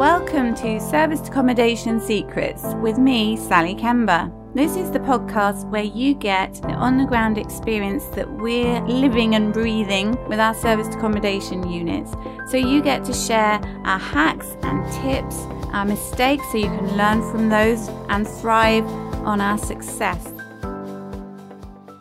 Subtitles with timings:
[0.00, 4.32] Welcome to Serviced Accommodation Secrets with me, Sally Kemba.
[4.54, 9.34] This is the podcast where you get the on the ground experience that we're living
[9.34, 12.12] and breathing with our serviced accommodation units.
[12.50, 15.36] So you get to share our hacks and tips,
[15.74, 18.86] our mistakes, so you can learn from those and thrive
[19.26, 20.32] on our success.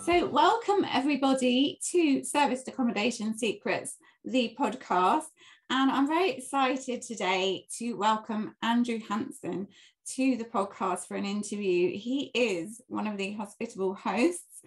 [0.05, 5.25] So, welcome everybody to Serviced Accommodation Secrets, the podcast.
[5.71, 9.67] And I'm very excited today to welcome Andrew Hanson
[10.15, 11.95] to the podcast for an interview.
[11.95, 14.63] He is one of the hospitable hosts,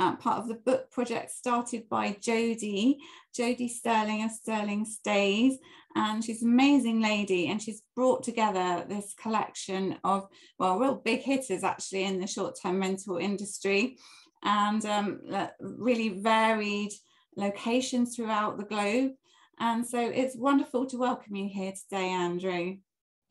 [0.00, 2.96] uh, part of the book project started by Jodie,
[3.32, 5.56] Jodie Sterling of Sterling Stays.
[5.94, 10.26] And she's an amazing lady, and she's brought together this collection of,
[10.58, 13.98] well, real big hitters actually in the short term rental industry
[14.42, 15.20] and um,
[15.60, 16.90] really varied
[17.36, 19.12] locations throughout the globe.
[19.60, 22.78] And so it's wonderful to welcome you here today, Andrew.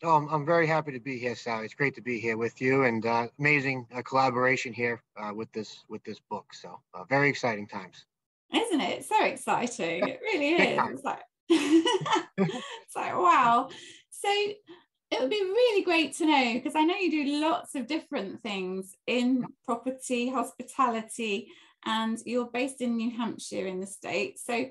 [0.04, 1.66] Oh, I'm, I'm very happy to be here, Sally.
[1.66, 5.52] It's great to be here with you, and uh, amazing uh, collaboration here uh, with
[5.52, 6.54] this with this book.
[6.54, 8.06] So uh, very exciting times,
[8.54, 9.06] isn't it?
[9.06, 10.08] So exciting!
[10.08, 10.80] It really is.
[10.92, 13.70] It's like, it's like wow.
[14.12, 17.88] So it would be really great to know because I know you do lots of
[17.88, 21.48] different things in property, hospitality,
[21.86, 24.38] and you're based in New Hampshire in the state.
[24.40, 24.68] So,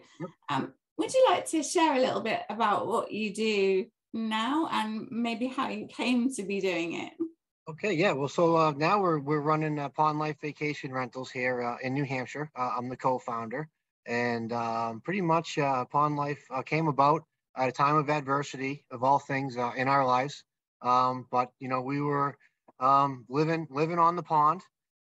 [0.48, 5.08] um, would you like to share a little bit about what you do now and
[5.10, 7.12] maybe how you came to be doing it?
[7.68, 8.12] Okay, yeah.
[8.12, 11.94] Well, so uh, now we're we're running uh, Pond Life Vacation Rentals here uh, in
[11.94, 12.50] New Hampshire.
[12.56, 13.68] Uh, I'm the co-founder,
[14.06, 17.24] and um, pretty much uh, Pond Life uh, came about
[17.56, 20.44] at a time of adversity of all things in our lives.
[20.80, 22.36] Um, but you know, we were
[22.80, 24.62] um, living living on the pond,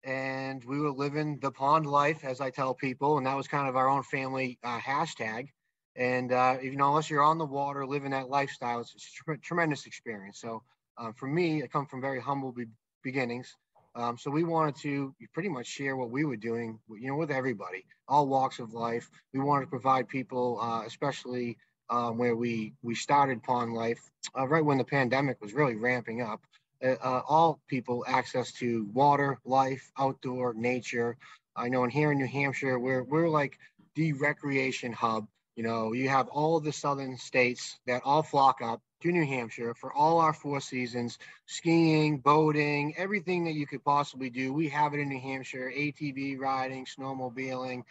[0.03, 3.69] and we were living the pond life, as I tell people, and that was kind
[3.69, 5.49] of our own family hashtag.
[5.97, 8.95] And uh, you know, unless you're on the water, living that lifestyle, it's
[9.27, 10.39] a tremendous experience.
[10.39, 10.63] So
[10.97, 12.67] uh, for me, I come from very humble be-
[13.03, 13.55] beginnings.
[13.95, 17.31] Um, so we wanted to pretty much share what we were doing, you know, with
[17.31, 19.09] everybody, all walks of life.
[19.33, 21.57] We wanted to provide people, uh, especially
[21.89, 23.99] um, where we we started Pond Life
[24.37, 26.41] uh, right when the pandemic was really ramping up.
[26.83, 31.17] Uh, uh, all people access to water, life, outdoor, nature.
[31.55, 33.57] I know in here in New Hampshire, we're we're like
[33.95, 35.27] the recreation hub.
[35.57, 39.73] You know, you have all the southern states that all flock up to New Hampshire
[39.73, 44.53] for all our four seasons skiing, boating, everything that you could possibly do.
[44.53, 47.83] We have it in New Hampshire ATV riding, snowmobiling,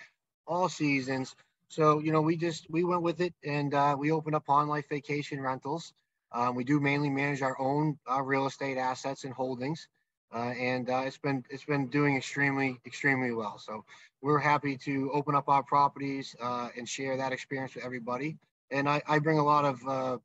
[0.47, 1.35] all seasons.
[1.69, 4.71] So, you know, we just, we went with it and uh, we opened up Pond
[4.71, 5.93] Life Vacation Rentals.
[6.33, 9.89] Um, we do mainly manage our own uh, real estate assets and holdings.
[10.35, 13.59] Uh, and uh, it's been it's been doing extremely extremely well.
[13.59, 13.85] So
[14.23, 18.37] we're happy to open up our properties uh, and share that experience with everybody.
[18.71, 20.19] And I, I bring a lot of uh,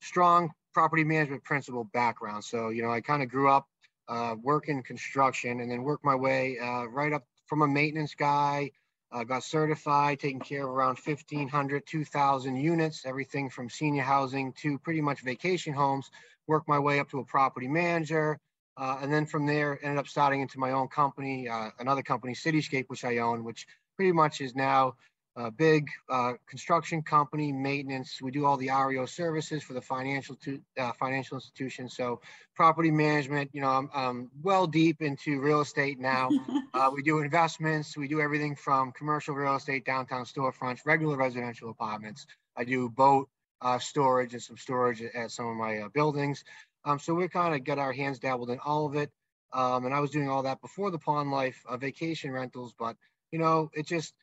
[0.00, 2.44] strong property management principle background.
[2.44, 3.66] So you know I kind of grew up
[4.08, 6.58] uh, working construction and then worked my way
[6.90, 8.70] right up from a maintenance guy
[9.12, 14.78] uh, got certified, taking care of around 1,500, 2,000 units, everything from senior housing to
[14.78, 16.10] pretty much vacation homes.
[16.46, 18.38] Worked my way up to a property manager.
[18.76, 22.34] Uh, and then from there, ended up starting into my own company, uh, another company,
[22.34, 23.66] Cityscape, which I own, which
[23.96, 24.94] pretty much is now
[25.36, 28.20] a big uh, construction company, maintenance.
[28.20, 31.96] We do all the REO services for the financial to, uh, financial institutions.
[31.96, 32.20] So
[32.54, 36.28] property management, you know, I'm, I'm well deep into real estate now.
[36.74, 37.96] uh, we do investments.
[37.96, 42.26] We do everything from commercial real estate, downtown storefronts, regular residential apartments.
[42.56, 43.28] I do boat
[43.62, 46.44] uh, storage and some storage at some of my uh, buildings.
[46.84, 49.10] Um, so we kind of got our hands dabbled in all of it.
[49.52, 52.96] Um, and I was doing all that before the Pond Life uh, vacation rentals, but
[53.30, 54.14] you know, it just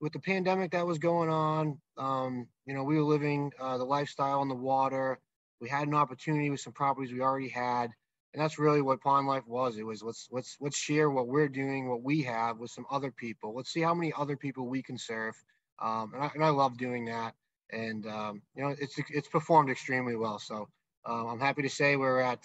[0.00, 3.84] with the pandemic that was going on, um, you know, we were living uh, the
[3.84, 5.18] lifestyle on the water.
[5.60, 7.90] We had an opportunity with some properties we already had,
[8.32, 9.76] and that's really what Pond Life was.
[9.76, 13.10] It was let's let's let's share what we're doing, what we have with some other
[13.10, 13.54] people.
[13.56, 15.34] Let's see how many other people we can serve,
[15.80, 17.34] um, and, I, and I love doing that.
[17.72, 20.38] And um, you know, it's it's performed extremely well.
[20.38, 20.68] So
[21.06, 22.40] uh, I'm happy to say we're at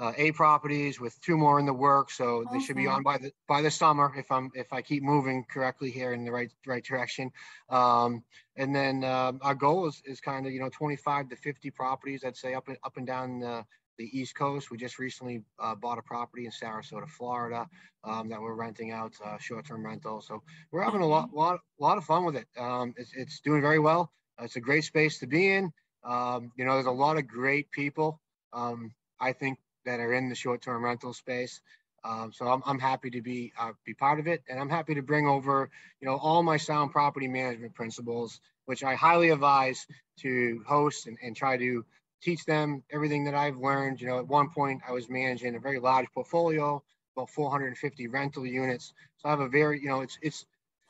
[0.00, 2.10] uh, A properties with two more in the work.
[2.10, 5.02] So they should be on by the by the summer if I'm if I keep
[5.02, 7.30] moving correctly here in the right right direction.
[7.68, 8.24] Um,
[8.56, 12.24] and then um, our goal is, is kind of you know 25 to 50 properties.
[12.24, 13.64] I'd say up and up and down the,
[13.98, 14.70] the East Coast.
[14.70, 17.68] We just recently uh, bought a property in Sarasota, Florida,
[18.02, 20.22] um, that we're renting out uh, short-term rental.
[20.22, 20.42] So
[20.72, 22.46] we're having a lot lot lot of fun with it.
[22.56, 24.12] Um, it's it's doing very well.
[24.40, 25.70] It's a great space to be in.
[26.04, 28.20] Um, you know, there's a lot of great people.
[28.52, 31.60] Um, I think that are in the short-term rental space.
[32.04, 34.94] Um, so I'm, I'm happy to be uh, be part of it, and I'm happy
[34.94, 35.68] to bring over,
[36.00, 39.86] you know, all my sound property management principles, which I highly advise
[40.20, 41.84] to host and, and try to
[42.22, 44.00] teach them everything that I've learned.
[44.00, 46.82] You know, at one point I was managing a very large portfolio,
[47.16, 48.94] about 450 rental units.
[49.18, 50.46] So I have a very, you know, it's it's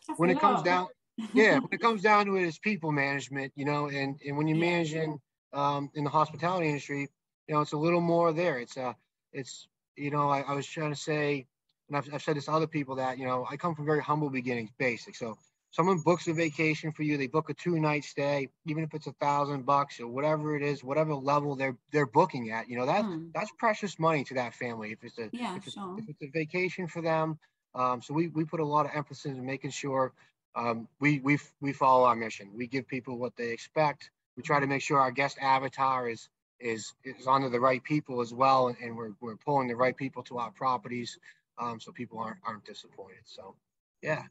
[0.06, 0.88] That's when it comes down,
[1.32, 4.46] yeah, when it comes down to it, it's people management, you know, and and when
[4.48, 4.70] you're Yeah.
[4.72, 5.20] managing
[5.52, 7.08] um, in the hospitality industry,
[7.48, 8.58] you know, it's a little more there.
[8.58, 8.94] It's uh,
[9.32, 11.46] it's you know, I, I was trying to say,
[11.88, 14.00] and I've, I've said this to other people that you know, I come from very
[14.02, 15.14] humble beginnings, basic.
[15.16, 15.36] So
[15.70, 19.06] someone books a vacation for you, they book a two night stay, even if it's
[19.06, 22.86] a thousand bucks or whatever it is, whatever level they're they're booking at, you know,
[22.86, 23.30] that Hmm.
[23.34, 24.92] that's precious money to that family.
[24.92, 25.96] If it's a Yeah, if it's, sure.
[25.96, 27.38] if it's a vacation for them,
[27.74, 30.12] um, so we we put a lot of emphasis in making sure
[30.54, 32.50] um, we we we follow our mission.
[32.54, 34.10] We give people what they expect.
[34.36, 38.20] We try to make sure our guest avatar is is is onto the right people
[38.20, 41.18] as well, and, and we're we're pulling the right people to our properties,
[41.58, 43.22] um, so people aren't aren't disappointed.
[43.24, 43.54] So,
[44.02, 44.22] yeah.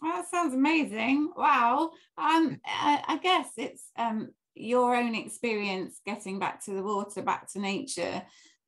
[0.00, 1.32] Well, that sounds amazing.
[1.36, 1.90] Wow.
[2.16, 7.50] Um, I, I guess it's um your own experience getting back to the water, back
[7.52, 8.22] to nature,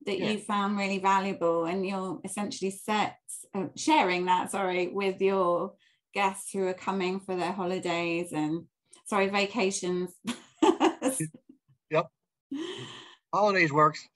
[0.07, 0.31] that Yeah.
[0.31, 3.17] you found really valuable, and you're essentially set
[3.55, 4.51] uh, sharing that.
[4.51, 5.75] Sorry, with your
[6.15, 8.65] guests who are coming for their holidays and
[9.07, 10.13] sorry vacations.
[11.91, 12.07] Yep.
[13.35, 14.07] Holidays works.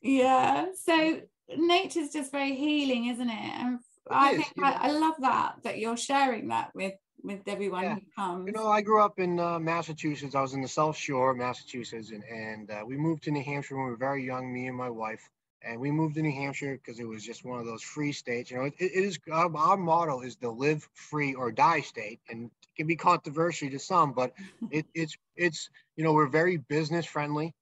[0.00, 0.66] Yeah.
[0.74, 1.20] So
[1.56, 3.32] nature's just very healing, isn't it?
[3.34, 3.78] And
[4.10, 4.72] I is, think I.
[4.72, 7.94] I love that that you're sharing that with with everyone Yeah.
[7.96, 8.46] who comes.
[8.46, 10.34] You know, I grew up in uh, Massachusetts.
[10.34, 13.42] I was in the South Shore of Massachusetts, and, and uh, we moved to New
[13.42, 15.28] Hampshire when we were very young, me and my wife.
[15.62, 18.50] And we moved to New Hampshire because it was just one of those free states.
[18.50, 22.20] You know, it, it is our, our motto is the live free or die state,
[22.28, 24.32] and it can be controversial to some, but
[24.70, 27.54] it, it's it's you know we're very business friendly,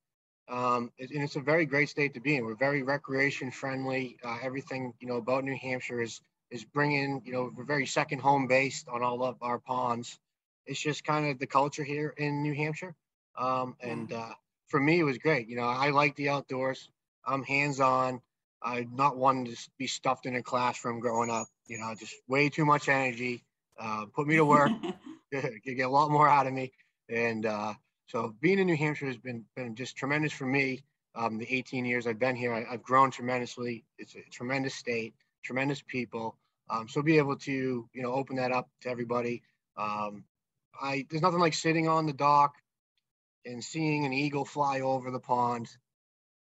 [0.48, 2.44] um, it- and it's a very great state to be in.
[2.44, 4.16] We're very recreation friendly.
[4.24, 6.20] Uh, everything you know about New Hampshire is
[6.50, 10.18] is bringing you know we're very second home based on all of our ponds.
[10.66, 12.94] It's just kind of the culture here in New Hampshire,
[13.38, 14.34] um, and uh,
[14.68, 15.48] for me it was great.
[15.48, 16.88] You know, I like the outdoors.
[17.26, 18.20] I'm hands on.
[18.62, 21.46] I'm not wanting to be stuffed in a classroom growing up.
[21.66, 23.44] You know, just way too much energy.
[23.78, 24.72] Uh, put me to work.
[25.64, 26.72] you get a lot more out of me.
[27.08, 27.74] And uh,
[28.06, 30.82] so being in New Hampshire has been been just tremendous for me.
[31.14, 33.84] Um, the 18 years I've been here, I, I've grown tremendously.
[33.98, 36.36] It's a tremendous state, tremendous people.
[36.68, 39.42] Um, so be able to you know open that up to everybody.
[39.76, 40.24] Um,
[40.80, 42.54] I there's nothing like sitting on the dock
[43.44, 45.68] and seeing an eagle fly over the pond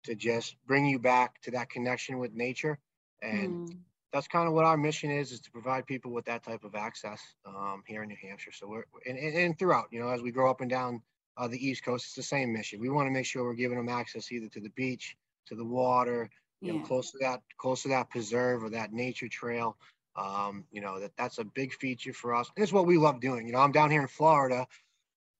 [0.08, 2.80] to just bring you back to that connection with nature.
[3.22, 3.78] And Mm.
[4.14, 6.76] that's kind of what our mission is is to provide people with that type of
[6.76, 8.54] access um, here in new hampshire.
[8.54, 11.02] So we're and, and, throughout you know as we grow up and down
[11.38, 12.80] uh, the east coast it's the same mission.
[12.80, 15.18] We want to make sure we're giving them access either to the beach
[15.48, 16.30] to the water
[16.64, 19.78] you know close to that close to that preserve or that nature trail.
[20.16, 22.50] Um, you know that that's a big feature for us.
[22.56, 23.46] And it's what we love doing.
[23.46, 24.68] You know i'm down here in florida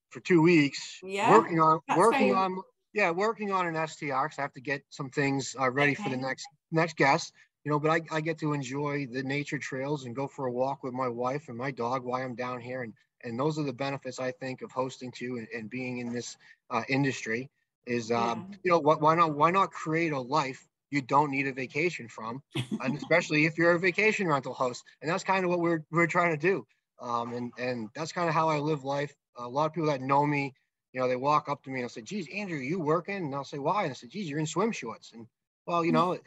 [0.10, 2.62] for two weeks Yeah, working on that's working on
[2.94, 6.10] yeah working on an str because i have to get some things uh, ready for
[6.10, 10.06] the next next guest you know but I, I get to enjoy the nature trails
[10.06, 12.84] and go for a walk with my wife and my dog while i'm down here
[12.84, 12.94] and
[13.24, 16.38] and those are the benefits i think of hosting too and, and being in this
[16.70, 17.50] uh, industry
[17.86, 18.58] is um, Yeah.
[18.64, 22.08] you know what why not why not create a life you don't need a vacation
[22.08, 22.42] from
[22.80, 26.08] and especially if you're a vacation rental host and that's kind of what we're we're
[26.08, 26.66] trying to do
[27.02, 30.02] um, and and that's kind of how i live life a lot of people that
[30.02, 30.54] know me
[30.94, 33.36] you know they walk up to me and I'll say geez andrew you working and
[33.36, 35.28] i'll say why and i say geez you're in swim shorts and
[35.66, 36.18] well you know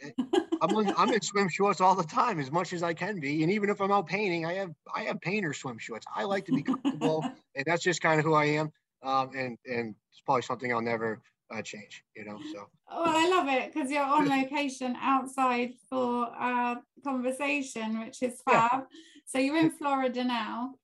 [0.63, 3.43] I'm in, I'm in swim shorts all the time as much as I can be.
[3.43, 6.07] And even if I'm out painting, I have I have painter swim shorts.
[6.15, 8.71] I like to be comfortable, and that's just kind of who I am.
[9.03, 12.05] Um, and and it's probably something I'll never uh, change.
[12.15, 18.01] You know, so Well, I love it because you're on location outside for our conversation,
[18.01, 18.69] which is Yeah.
[18.69, 18.85] fab.
[19.27, 20.75] So you're in Florida now.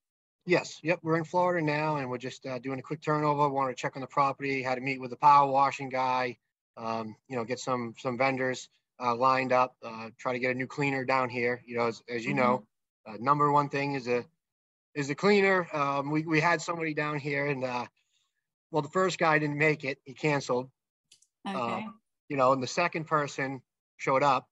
[0.46, 3.48] Yes, yep, we're in Florida now, and we're just uh, doing a quick turnover.
[3.48, 6.38] Want to check on the property, had to meet with the power washing guy.
[6.76, 8.68] Um, you know, get some some vendors
[9.00, 9.76] uh, lined up.
[9.82, 11.62] Uh, try to get a new cleaner down here.
[11.66, 12.66] You know, as, as you know,
[13.06, 14.24] uh, number one thing is a
[14.94, 15.68] is the cleaner.
[15.72, 17.86] Um, we we had somebody down here, and uh,
[18.70, 19.98] well, the first guy didn't make it.
[20.04, 20.70] He canceled.
[21.46, 21.86] Okay.
[22.28, 23.62] You know, and the second person
[23.96, 24.48] showed up.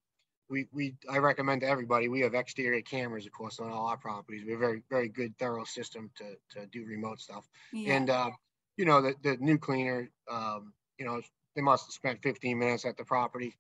[0.49, 2.09] We we I recommend to everybody.
[2.09, 4.45] We have exterior cameras, of course, on all our properties.
[4.45, 7.49] We have a very very good thorough system to to do remote stuff.
[7.73, 7.95] yeah.
[7.95, 8.31] And uh,
[8.77, 11.21] you know, the the new cleaner, um, you know,
[11.55, 13.55] they must have spent 15 minutes at the property.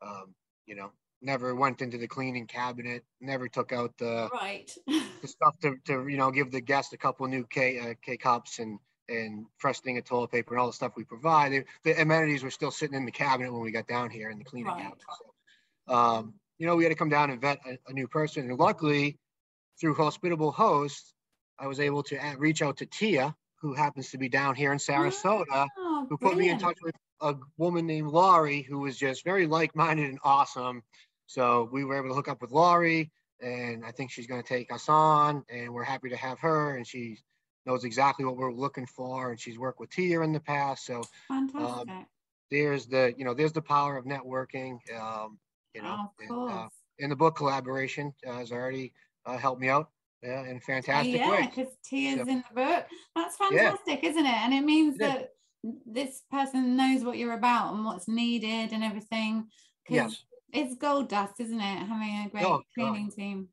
[0.00, 0.34] Um,
[0.66, 0.92] you know,
[1.22, 4.70] never went into the cleaning cabinet, never took out the right.
[4.86, 8.16] the stuff to, to you know give the guest a couple new K uh, K
[8.16, 8.78] cups and
[9.08, 11.52] and fresh thing of toilet paper and all the stuff we provide.
[11.52, 14.38] The, the amenities were still sitting in the cabinet when we got down here in
[14.38, 14.82] the cleaning Right.
[14.82, 15.02] cabinet.
[15.18, 15.34] So,
[15.88, 18.58] um, you know, we had to come down and vet a, a new person, and
[18.58, 19.18] luckily,
[19.80, 21.14] through hospitable host,
[21.58, 24.72] I was able to a- reach out to Tia, who happens to be down here
[24.72, 28.96] in Sarasota, Oh, who put me in touch with a woman named Laurie who was
[28.96, 30.82] just very like-minded and awesome.
[31.26, 34.48] So we were able to hook up with Laurie, and I think she's going to
[34.48, 36.76] take us on, and we're happy to have her.
[36.76, 37.18] And she
[37.66, 40.86] knows exactly what we're looking for, and she's worked with Tia in the past.
[40.86, 41.02] So
[41.64, 41.88] Um,
[42.50, 44.78] there's the you know there's the power of networking.
[44.98, 45.38] Um,
[45.74, 48.92] you know, oh, and, uh, in the book collaboration uh, has already
[49.26, 49.90] uh, helped me out
[50.22, 51.38] yeah, in fantastic yeah, way.
[51.40, 52.86] Yeah, because Tia's so, in the book.
[53.14, 54.10] That's fantastic, yeah.
[54.10, 54.32] isn't it?
[54.32, 55.30] And it means it that
[55.64, 55.74] is.
[55.86, 59.46] this person knows what you're about and what's needed and everything.
[59.88, 60.24] Yes.
[60.52, 61.86] It's gold dust, isn't it?
[61.86, 63.48] Having a great oh, cleaning team.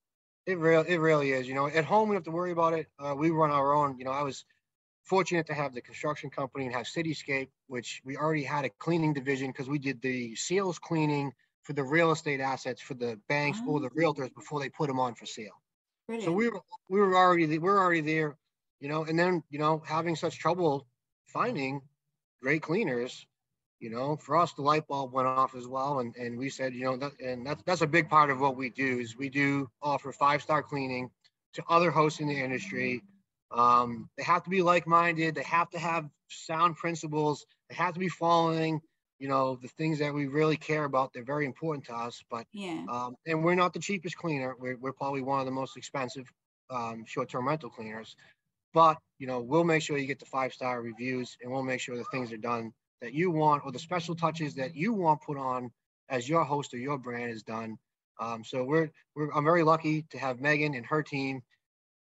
[0.45, 1.47] It really, it really is.
[1.47, 2.87] You know, at home we have to worry about it.
[2.99, 3.97] Uh, we run our own.
[3.97, 4.45] You know, I was
[5.03, 9.13] fortunate to have the construction company and have Cityscape, which we already had a cleaning
[9.13, 11.31] division because we did the seals cleaning
[11.65, 13.71] for the real estate assets for the banks oh.
[13.71, 13.99] or the oh.
[13.99, 15.61] realtors before they put them on for sale.
[16.07, 16.25] Brilliant.
[16.25, 18.37] So we were we were already we we're already there,
[18.79, 20.87] you know, and then you know having such trouble
[21.25, 21.81] finding
[22.41, 23.25] great cleaners,
[23.79, 26.75] you know, for us the light bulb went off as well, and and we said,
[26.75, 29.29] you know, that, and that's that's a big part of what we do is we
[29.29, 31.09] do offer five star cleaning
[31.53, 33.01] to other hosts in the industry.
[33.51, 35.33] Um, they have to be like minded.
[35.33, 37.45] They have to have sound principles.
[37.69, 38.79] They have to be following
[39.19, 42.45] you know the things that we really care about they're very important to us but
[42.51, 42.85] yeah.
[42.89, 44.55] um, and we're not the cheapest cleaner.
[44.59, 46.31] We're, we're probably one of the most expensive
[46.69, 48.15] um, short-term rental cleaners.
[48.73, 51.79] But you know we'll make sure you get the five star reviews and we'll make
[51.79, 55.21] sure the things are done that you want or the special touches that you want
[55.21, 55.71] put on
[56.09, 57.77] as your host or your brand is done.
[58.19, 61.41] Um, so we're, we're i'm very lucky to have megan and her team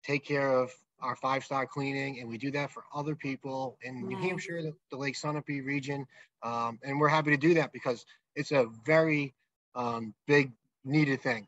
[0.04, 0.70] take care of
[1.02, 4.04] our five star cleaning, and we do that for other people in nice.
[4.04, 6.06] New Hampshire, the, the, Lake Sunapee region.
[6.42, 8.04] Um, and we're happy to do that because
[8.34, 9.34] it's a very
[9.74, 10.52] um, big
[10.84, 11.46] needed thing.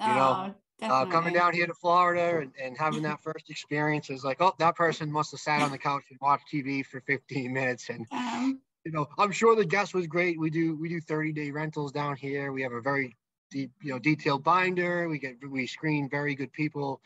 [0.00, 4.08] You know, oh, uh, coming down here to Florida and, and having that first experience
[4.08, 7.00] is like, oh, that person must have sat on the couch and watched TV for
[7.02, 7.90] 15 minutes.
[7.90, 10.38] And, um, you know, I'm sure the guest was great.
[10.38, 12.52] We do, we do 30 day rentals down here.
[12.52, 13.14] We have a very
[13.50, 15.08] deep, you know, detailed binder.
[15.08, 17.00] We get, we screen very good people.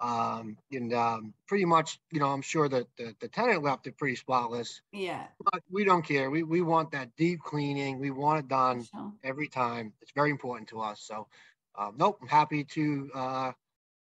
[0.00, 3.98] Um, and um, pretty much, you know, I'm sure that the, the tenant left it
[3.98, 4.80] pretty spotless.
[4.92, 5.24] Yeah.
[5.52, 6.30] But we don't care.
[6.30, 7.98] We, we want that deep cleaning.
[7.98, 9.12] We want it done sure.
[9.22, 9.92] every time.
[10.00, 11.02] It's very important to us.
[11.02, 11.26] So,
[11.78, 13.52] um, nope, I'm happy to uh,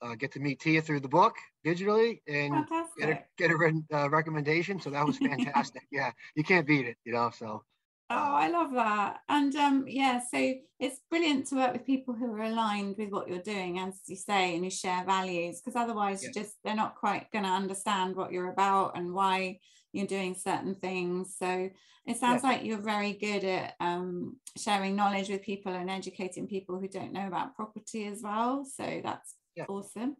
[0.01, 2.99] uh, get to meet Tia through the book digitally and fantastic.
[2.99, 4.79] get a, get a re- uh, recommendation.
[4.79, 5.83] So that was fantastic.
[5.91, 7.31] yeah, you can't beat it, you know.
[7.37, 7.63] So
[8.09, 9.17] Oh, I love that.
[9.29, 13.27] And um, yeah, so it's brilliant to work with people who are aligned with what
[13.27, 16.29] you're doing, as you say, and you share values, because otherwise, yeah.
[16.31, 19.59] just they're not quite going to understand what you're about and why
[19.91, 21.35] you're doing certain things.
[21.39, 21.69] So
[22.05, 22.49] it sounds yeah.
[22.49, 27.13] like you're very good at um, sharing knowledge with people and educating people who don't
[27.13, 28.65] know about property as well.
[28.65, 29.65] So that's yeah.
[29.67, 30.15] awesome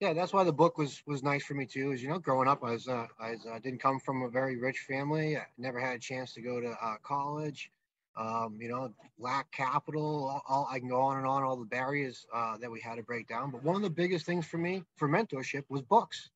[0.00, 1.90] yeah, that's why the book was was nice for me too.
[1.92, 4.28] Is you know, growing up, I was uh, I was, uh, didn't come from a
[4.28, 5.36] very rich family.
[5.36, 7.70] I never had a chance to go to uh, college.
[8.16, 10.28] Um, you know, lack capital.
[10.28, 11.42] All, all, I can go on and on.
[11.42, 13.50] All the barriers uh, that we had to break down.
[13.50, 16.30] But one of the biggest things for me for mentorship was books.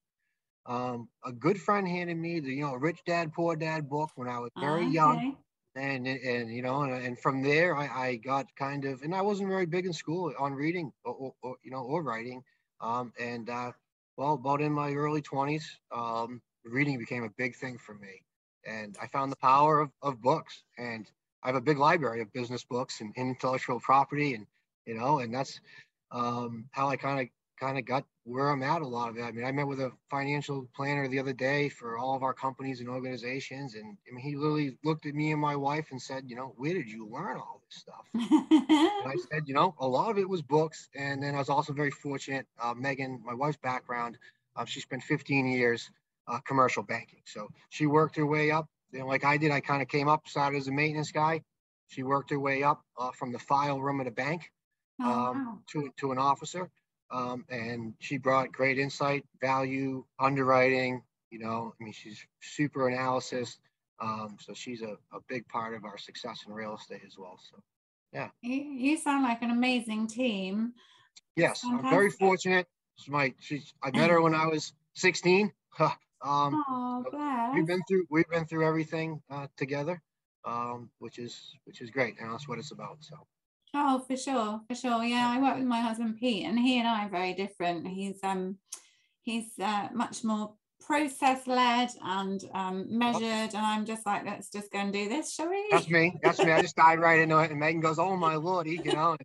[0.67, 4.29] Um, a good friend handed me the you know Rich Dad Poor Dad book when
[4.29, 4.91] I was very okay.
[4.91, 5.37] young.
[5.75, 9.23] And, and you know and, and from there I, I got kind of and I
[9.23, 12.45] wasn't very big in school on reading or, or, or you know or writing
[12.83, 13.73] um, and uh,
[14.17, 18.23] well, about in my early 20s, um, reading became a big thing for me.
[18.67, 20.63] And I found the power of, of books.
[20.79, 21.11] And
[21.43, 24.47] I have a big library of business books and intellectual property, and
[24.87, 25.61] you know, and that's
[26.13, 27.29] um, how I kind of
[27.63, 29.23] kind of got where I'm at a lot of it.
[29.23, 32.35] I mean, I met with a financial planner the other day for all of our
[32.35, 33.75] companies and organizations.
[33.75, 36.55] And I mean, he literally looked at me and my wife and said, you know,
[36.57, 38.05] where did you learn all this stuff?
[38.15, 40.89] and I said, you know, a lot of it was books.
[40.97, 42.47] And then I was also very fortunate.
[42.61, 44.19] Uh, Megan, my wife's background,
[44.57, 45.89] uh, she spent 15 years
[46.27, 47.23] uh, commercial banking.
[47.27, 48.67] So she worked her way up.
[48.91, 51.43] You know, like I did, I kind of came up, started as a maintenance guy.
[51.87, 54.51] She worked her way up uh, from the file room at a bank
[55.01, 55.59] oh, um, wow.
[55.73, 56.69] to, to an officer
[57.13, 61.03] um, and she brought great insight, value, underwriting.
[61.31, 63.59] You know, I mean, she's super analysis.
[64.01, 67.39] Um, so she's a, a big part of our success in real estate as well.
[67.51, 67.63] So,
[68.13, 68.29] yeah.
[68.43, 70.73] You, sound like an amazing team.
[71.37, 72.67] Yes, I'm very fortunate.
[72.97, 75.53] She's my, she's, I met her when I was 16.
[75.81, 75.93] um,
[76.69, 77.05] oh,
[77.55, 80.03] we've been through, we've been through everything uh, together,
[80.45, 82.17] um, which is, which is great.
[82.21, 82.99] And that's what it's about.
[83.01, 83.17] So.
[83.75, 85.03] Oh, for sure, for sure.
[85.03, 87.87] Yeah, I work with my husband Pete, and he and I are very different.
[87.87, 88.59] He's um,
[89.23, 94.71] he's uh, much more process led and um, measured, and I'm just like, let's just
[94.71, 95.65] go and do this, shall we?
[95.71, 96.15] That's me.
[96.23, 96.53] That's me.
[96.53, 99.17] I just dive right into it, and Megan goes, "Oh my lordy," you know.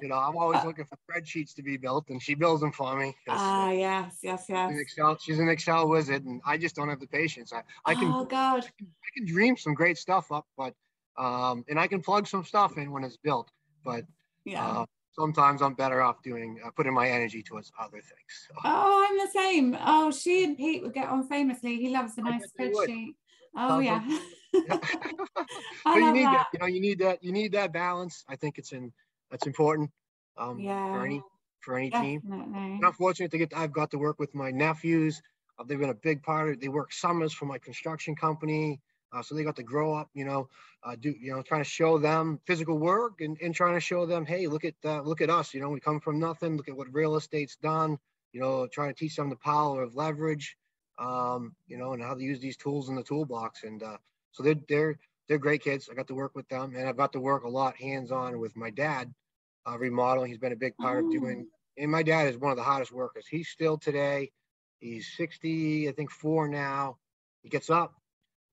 [0.00, 2.96] you know, I'm always looking for spreadsheets to be built, and she builds them for
[2.96, 3.14] me.
[3.28, 4.70] Ah, uh, yes, yes, yes.
[4.70, 7.52] She's an Excel, she's an Excel wizard, and I just don't have the patience.
[7.52, 8.10] I, I can.
[8.10, 8.64] Oh God.
[8.64, 10.72] I can, I can dream some great stuff up, but
[11.20, 13.50] um, and I can plug some stuff in when it's built,
[13.84, 14.04] but
[14.44, 14.66] yeah.
[14.66, 18.48] Uh, sometimes I'm better off doing uh, putting my energy towards other things.
[18.48, 18.54] So.
[18.64, 19.76] Oh, I'm the same.
[19.84, 21.76] Oh, she and Pete would get on famously.
[21.76, 23.14] He loves a nice spreadsheet.
[23.56, 24.02] Oh yeah.
[24.06, 24.20] yeah.
[25.84, 26.32] but you need that.
[26.32, 26.46] that.
[26.54, 27.22] You know, you need that.
[27.22, 28.24] You need that balance.
[28.28, 28.92] I think it's in.
[29.30, 29.90] That's important.
[30.38, 30.94] Um, yeah.
[30.94, 31.22] For any
[31.60, 32.18] for any Definitely.
[32.20, 32.54] team.
[32.54, 33.52] And I'm fortunate to get.
[33.54, 35.20] I've got to work with my nephews.
[35.58, 36.60] Uh, they've been a big part of.
[36.60, 38.80] They work summers for my construction company.
[39.12, 40.48] Uh, so they got to grow up, you know,
[40.84, 44.06] uh, do you know, trying to show them physical work and, and trying to show
[44.06, 46.56] them, hey, look at uh, look at us, you know, we come from nothing.
[46.56, 47.98] Look at what real estate's done.
[48.32, 50.56] You know, trying to teach them the power of leverage,
[50.98, 53.64] um, you know, and how to use these tools in the toolbox.
[53.64, 53.96] And uh,
[54.30, 54.98] so they're they're
[55.28, 55.88] they're great kids.
[55.90, 58.38] I got to work with them, and I've got to work a lot hands on
[58.38, 59.12] with my dad,
[59.66, 60.30] uh, remodeling.
[60.30, 61.46] He's been a big part of doing.
[61.46, 61.82] Oh.
[61.82, 63.26] And my dad is one of the hottest workers.
[63.28, 64.30] He's still today.
[64.80, 66.96] He's 60, I think, four now.
[67.42, 67.94] He gets up,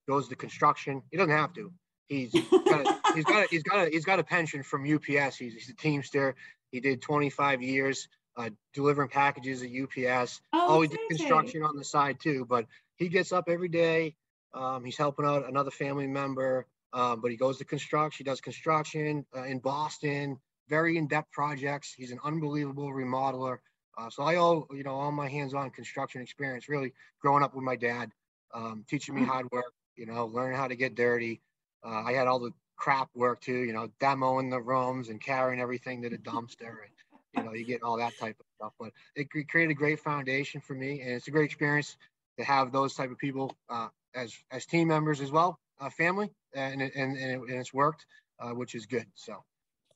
[0.08, 1.04] goes to construction.
[1.12, 1.72] He doesn't have to.
[2.08, 2.32] He's
[2.66, 5.38] got a, he's got a, he's got a, he's got a pension from UPS.
[5.38, 6.36] He's, he's a Teamster.
[6.72, 10.42] He did 25 years uh, delivering packages at UPS.
[10.54, 14.16] Oh, Always did construction on the side too, but he gets up every day.
[14.54, 18.26] Um, he's helping out another family member, um, but he goes to construction.
[18.26, 20.40] He does construction uh, in Boston.
[20.70, 21.94] Very in-depth projects.
[21.96, 23.60] He's an unbelievable remodeler.
[23.98, 27.64] Uh, so I all you know all my hands-on construction experience really growing up with
[27.64, 28.12] my dad,
[28.54, 29.28] um, teaching me mm.
[29.28, 31.42] hard work, you know, learn how to get dirty.
[31.84, 35.60] Uh, I had all the crap work too, you know, demoing the rooms and carrying
[35.60, 36.76] everything to the dumpster.
[36.86, 38.74] And, you know, you get all that type of stuff.
[38.80, 41.02] But it created a great foundation for me.
[41.02, 41.98] And it's a great experience
[42.38, 46.30] to have those type of people uh, as, as team members as well, uh, family.
[46.54, 48.06] And, and, and, it, and it's worked,
[48.40, 49.06] uh, which is good.
[49.16, 49.44] So,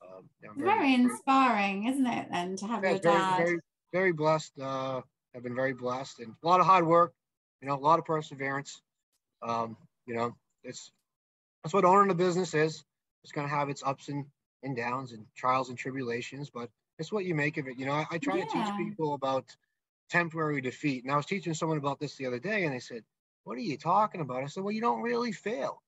[0.02, 2.28] um, very, very, inspiring, isn't it?
[2.30, 3.36] Then to have yeah, your dad.
[3.36, 3.60] Very, very,
[3.92, 4.52] very blessed.
[4.60, 5.00] Uh,
[5.34, 7.14] I've been very blessed and a lot of hard work,
[7.60, 8.82] you know, a lot of perseverance.
[9.42, 10.90] Um, you know, it's
[11.62, 12.84] that's what owning a business is.
[13.22, 14.26] It's going to have its ups and,
[14.62, 17.78] and downs and trials and tribulations, but it's what you make of it.
[17.78, 18.44] You know, I, I try yeah.
[18.44, 19.44] to teach people about
[20.10, 21.04] temporary defeat.
[21.04, 23.02] And I was teaching someone about this the other day, and they said,
[23.44, 24.42] What are you talking about?
[24.42, 25.82] I said, Well, you don't really fail.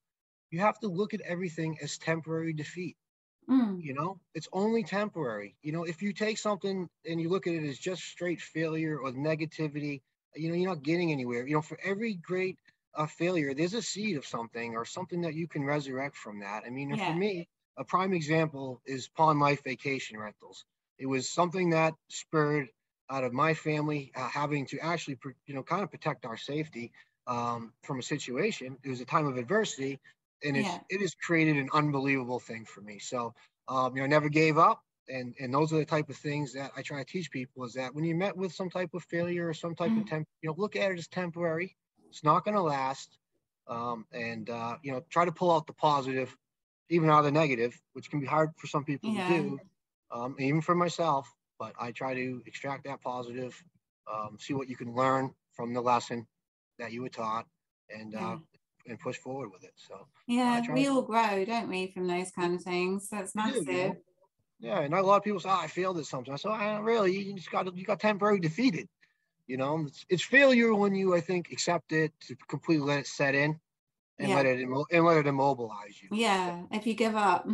[0.51, 2.97] You have to look at everything as temporary defeat.
[3.51, 3.83] Mm.
[3.83, 5.57] You know, it's only temporary.
[5.63, 8.99] You know, if you take something and you look at it as just straight failure
[8.99, 10.01] or negativity,
[10.35, 11.47] you know, you're not getting anywhere.
[11.47, 12.57] You know, for every great
[12.97, 16.63] a failure, there's a seed of something or something that you can resurrect from that.
[16.67, 17.13] I mean, yeah.
[17.13, 20.65] for me, a prime example is Pond Life Vacation Rentals.
[20.99, 22.69] It was something that spurred
[23.11, 26.93] out of my family uh, having to actually, you know, kind of protect our safety
[27.27, 28.77] um, from a situation.
[28.85, 30.01] It was a time of adversity,
[30.45, 30.79] and it's, yeah.
[30.89, 32.99] it has created an unbelievable thing for me.
[32.99, 33.35] So,
[33.69, 34.81] um, you know, I never gave up.
[35.07, 37.75] And, and those are the type of things that I try to teach people is
[37.75, 40.01] that when you met with some type of failure or some type mm-hmm.
[40.01, 41.77] of temp, you know, look at it as temporary
[42.15, 43.19] it's not going to last.
[43.67, 46.37] Um, and, uh, you know, try to pull out the positive,
[46.91, 49.29] even out of the negative, which can be hard for some people yeah.
[49.29, 49.59] to do,
[50.13, 51.29] um, even for myself.
[51.59, 53.61] But I try to extract that positive,
[54.13, 56.27] um, see what you can learn from the lesson
[56.79, 57.47] that you were taught,
[57.91, 58.37] and uh, yeah.
[58.89, 59.73] and push forward with it.
[59.77, 60.91] So yeah, we to...
[60.91, 63.09] all grow, don't we, from those kind of things?
[63.09, 63.69] That's massive.
[63.69, 63.93] Yeah,
[64.61, 66.75] yeah, and a lot of people say, oh, "I failed at something." I said, "I
[66.75, 67.17] don't really.
[67.17, 68.89] You just got you got temporarily defeated."
[69.47, 73.07] You know, it's, it's failure when you, I think, accept it to completely let it
[73.07, 73.59] set in
[74.19, 74.37] and yeah.
[74.37, 76.09] let it and let it immobilize you.
[76.13, 77.47] Yeah, if you give up.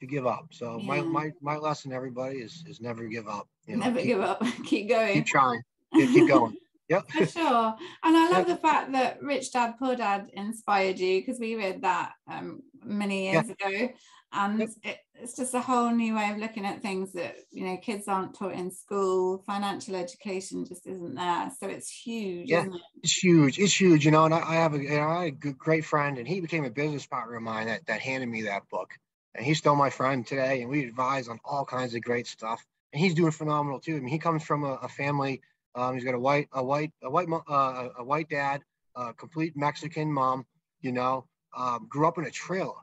[0.00, 0.48] You give up.
[0.50, 0.86] So yeah.
[0.86, 3.48] my, my my lesson, everybody, is is never give up.
[3.66, 4.42] You know, never keep, give up.
[4.64, 5.14] keep going.
[5.14, 5.62] Keep trying.
[5.92, 6.56] Yeah, keep going.
[6.90, 7.10] Yep.
[7.12, 7.74] For sure.
[8.02, 11.80] And I love the fact that Rich Dad Poor Dad inspired you because we read
[11.80, 13.68] that um, many years yeah.
[13.68, 13.94] ago
[14.34, 17.76] and it, it's just a whole new way of looking at things that you know
[17.76, 19.42] kids aren't taught in school.
[19.46, 21.50] Financial education just isn't there.
[21.58, 22.72] So it's huge yeah it?
[23.02, 23.58] it's huge.
[23.58, 24.04] It's huge.
[24.04, 26.18] You know and i, I have a, you know, I had a good, great friend
[26.18, 28.92] and he became a business partner of mine that, that handed me that book.
[29.34, 32.64] And he's still my friend today and we advise on all kinds of great stuff.
[32.92, 33.96] And he's doing phenomenal too.
[33.96, 35.40] I mean he comes from a, a family
[35.74, 38.62] um, he's got a white a white a white uh, a white dad
[38.96, 40.46] a complete mexican mom
[40.82, 42.74] you know um, grew up in a trailer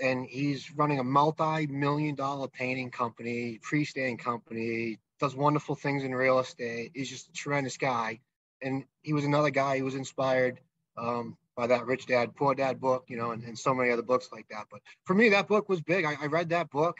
[0.00, 6.38] and he's running a multi-million dollar painting company, freestanding company, does wonderful things in real
[6.38, 6.92] estate.
[6.94, 8.20] He's just a tremendous guy.
[8.62, 10.60] And he was another guy who was inspired
[10.96, 14.02] um, by that Rich Dad, Poor Dad book, you know, and, and, so many other
[14.02, 14.66] books like that.
[14.70, 16.04] But for me, that book was big.
[16.04, 16.96] I, I read that book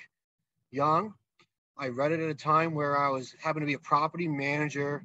[0.71, 1.15] young.
[1.77, 5.05] I read it at a time where I was having to be a property manager,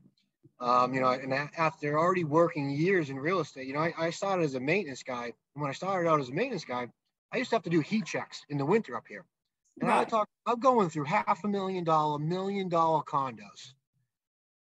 [0.60, 4.10] um, you know, and after already working years in real estate, you know, I, I
[4.12, 5.26] started as a maintenance guy.
[5.26, 6.88] And when I started out as a maintenance guy,
[7.32, 9.26] I used to have to do heat checks in the winter up here.
[9.80, 10.02] And right.
[10.02, 13.74] I talk, I'm going through half a million dollar, million dollar condos.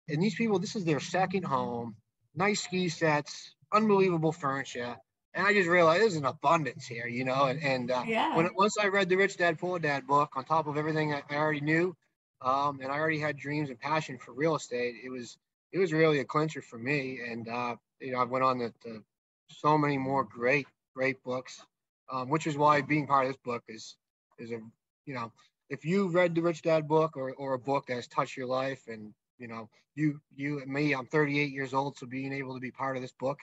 [0.09, 1.97] And these people, this is their second home,
[2.35, 4.97] nice ski sets, unbelievable furniture.
[5.33, 7.45] And I just realized there's an abundance here, you know.
[7.45, 8.37] And, and uh, yeah.
[8.37, 11.23] when once I read the Rich Dad Poor Dad book, on top of everything I,
[11.31, 11.97] I already knew,
[12.43, 15.39] um, and I already had dreams and passion for real estate, it was
[15.73, 17.21] it was really a clincher for me.
[17.25, 19.05] And uh, you know, I went on to, to
[19.49, 21.65] so many more great great books,
[22.13, 23.97] um, which is why being part of this book is
[24.39, 24.59] is a
[25.07, 25.33] you know
[25.69, 28.47] if you read the Rich Dad book or or a book that has touched your
[28.47, 32.55] life and you know you you and me, I'm 38 years old, so being able
[32.55, 33.39] to be part of this book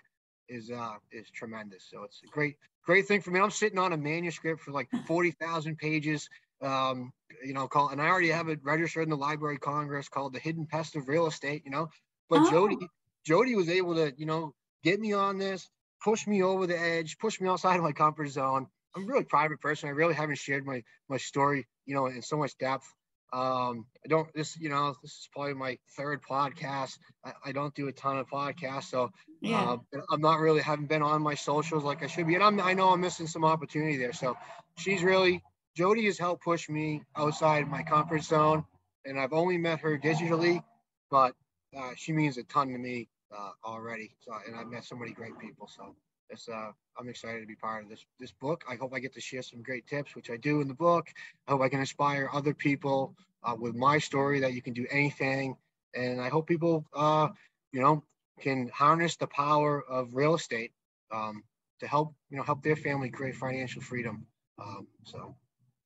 [0.50, 1.88] is uh is tremendous.
[1.90, 3.40] So it's a great great thing for me.
[3.40, 6.30] I'm sitting on a manuscript for like 40,000 pages.
[6.60, 7.12] Um,
[7.44, 10.34] you know, called and I already have it registered in the Library of Congress called
[10.34, 11.90] The Hidden Pest of Real Estate, you know.
[12.30, 12.52] But oh.
[12.52, 12.78] Jody
[13.26, 14.54] Jody was able to, you know,
[14.84, 15.70] get me on this,
[16.04, 18.68] push me over the edge, push me outside of my comfort zone.
[18.96, 19.90] I'm a really private person.
[19.90, 22.88] I really haven't shared my my story, you know, in so much depth.
[23.34, 26.98] Um, I don't this, you know, this is probably my third podcast.
[27.26, 29.78] I, I don't do a ton of podcasts, so yeah.
[29.94, 32.60] Uh, I'm not really haven't been on my socials like I should be, and I'm
[32.62, 34.14] I know I'm missing some opportunity there.
[34.14, 34.38] So
[34.78, 35.44] she's really
[35.76, 38.66] Jody has helped push me outside my comfort zone,
[39.06, 40.64] and I've only met her digitally,
[41.12, 41.34] but
[41.78, 44.16] uh, she means a ton to me uh, already.
[44.20, 45.68] So, and I've met so many great people.
[45.68, 45.96] So,
[46.30, 48.64] it's uh, I'm excited to be part of this this book.
[48.70, 51.08] I hope I get to share some great tips, which I do in the book.
[51.48, 54.86] I hope I can inspire other people uh, with my story that you can do
[54.92, 55.56] anything,
[55.96, 57.30] and I hope people, uh,
[57.72, 58.04] you know,
[58.42, 60.72] can harness the power of real estate
[61.12, 61.44] um,
[61.80, 64.26] to help you know help their family create financial freedom.
[64.60, 65.36] Um, so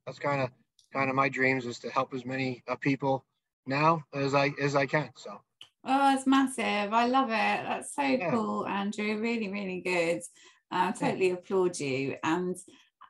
[0.05, 0.49] that's kind of
[0.93, 3.25] kind of my dreams is to help as many uh, people
[3.67, 5.11] now as I as I can.
[5.15, 5.39] So.
[5.83, 6.93] Oh, it's massive.
[6.93, 7.31] I love it.
[7.31, 8.29] That's so yeah.
[8.29, 9.19] cool, Andrew.
[9.19, 10.21] Really, really good.
[10.69, 11.33] I totally yeah.
[11.33, 12.15] applaud you.
[12.23, 12.55] And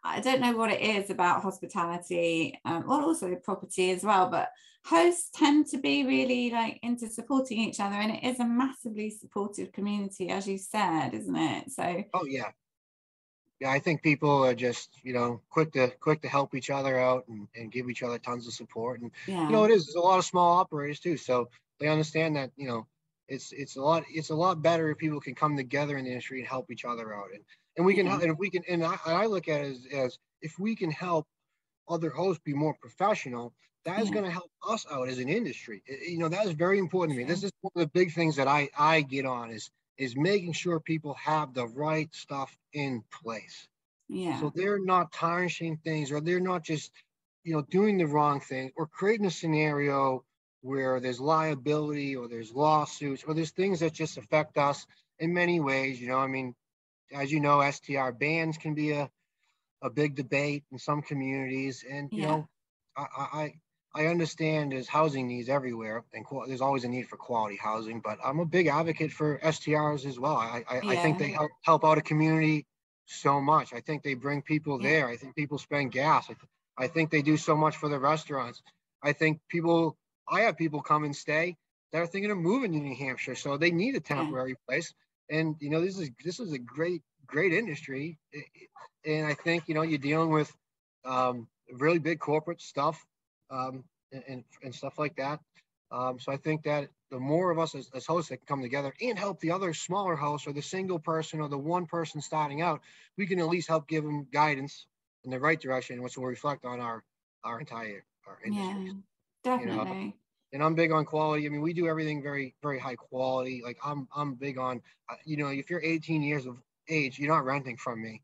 [0.04, 4.50] I don't know what it is about hospitality, um, well, also property as well, but
[4.86, 7.96] hosts tend to be really like into supporting each other.
[7.96, 11.72] And it is a massively supportive community, as you said, isn't it?
[11.72, 12.50] So, oh, yeah.
[13.60, 16.98] Yeah, I think people are just, you know, quick to quick to help each other
[16.98, 19.02] out and, and give each other tons of support.
[19.02, 19.46] And yeah.
[19.46, 19.86] you know, it is.
[19.86, 21.16] There's a lot of small operators too.
[21.16, 21.48] So
[21.82, 22.88] they understand that you know
[23.28, 26.12] it's it's a lot it's a lot better if people can come together in the
[26.12, 27.30] industry and help each other out.
[27.34, 27.44] And
[27.78, 28.22] and we can mm-hmm.
[28.22, 30.91] and if we can and I, I look at it as, as if we can
[30.91, 31.28] help
[31.89, 35.82] other hosts be more professional that is going to help us out as an industry.
[35.88, 37.28] You know that is very important to me.
[37.28, 40.54] This is one of the big things that i i get on is is making
[40.54, 43.67] sure people have the right stuff in place.
[44.08, 44.39] Yeah.
[44.39, 46.91] So they're not tarnishing things or they're not just
[47.44, 50.24] you know doing the wrong thing or creating a scenario
[50.62, 54.86] where there's liability or there's lawsuits or there's things that just affect us
[55.19, 56.00] in many ways.
[56.00, 56.56] You know, I mean,
[57.13, 59.10] as you know, STR bans can be a,
[59.82, 61.84] a big debate in some communities.
[61.89, 62.47] And, you know,
[62.95, 63.54] I, I,
[63.93, 68.19] I understand there's housing needs everywhere and there's always a need for quality housing, but
[68.24, 70.38] I'm a big advocate for STRs as well.
[70.38, 70.89] I, I, yeah.
[70.91, 72.67] I think they help, help out a community
[73.06, 73.74] so much.
[73.74, 74.89] I think they bring people yeah.
[74.89, 75.08] there.
[75.08, 76.26] I think people spend gas.
[76.26, 78.62] I, th- I think they do so much for the restaurants.
[79.04, 79.97] I think people
[80.32, 81.58] I have people come and stay
[81.91, 84.94] that are thinking of moving to New Hampshire, so they need a temporary place.
[85.30, 88.17] And you know, this is this is a great great industry,
[89.06, 90.52] and I think you know you're dealing with
[91.06, 93.06] um, really big corporate stuff
[93.50, 95.39] um, and, and stuff like that.
[95.91, 98.62] Um, so I think that the more of us as, as, hosts that can come
[98.62, 102.22] together and help the other smaller hosts or the single person or the one person
[102.22, 102.80] starting out,
[103.17, 104.86] we can at least help give them guidance
[105.26, 107.04] in the right direction, which will reflect on our
[107.44, 108.86] our entire our industry.
[108.86, 108.94] Yeah.
[109.44, 110.00] Definitely.
[110.00, 110.13] You know?
[110.54, 111.46] And I'm big on quality.
[111.46, 113.62] I mean, we do everything very, very high quality.
[113.64, 116.58] Like I'm, I'm big on, uh, you know, if you're 18 years of
[116.90, 118.22] age, you're not renting from me.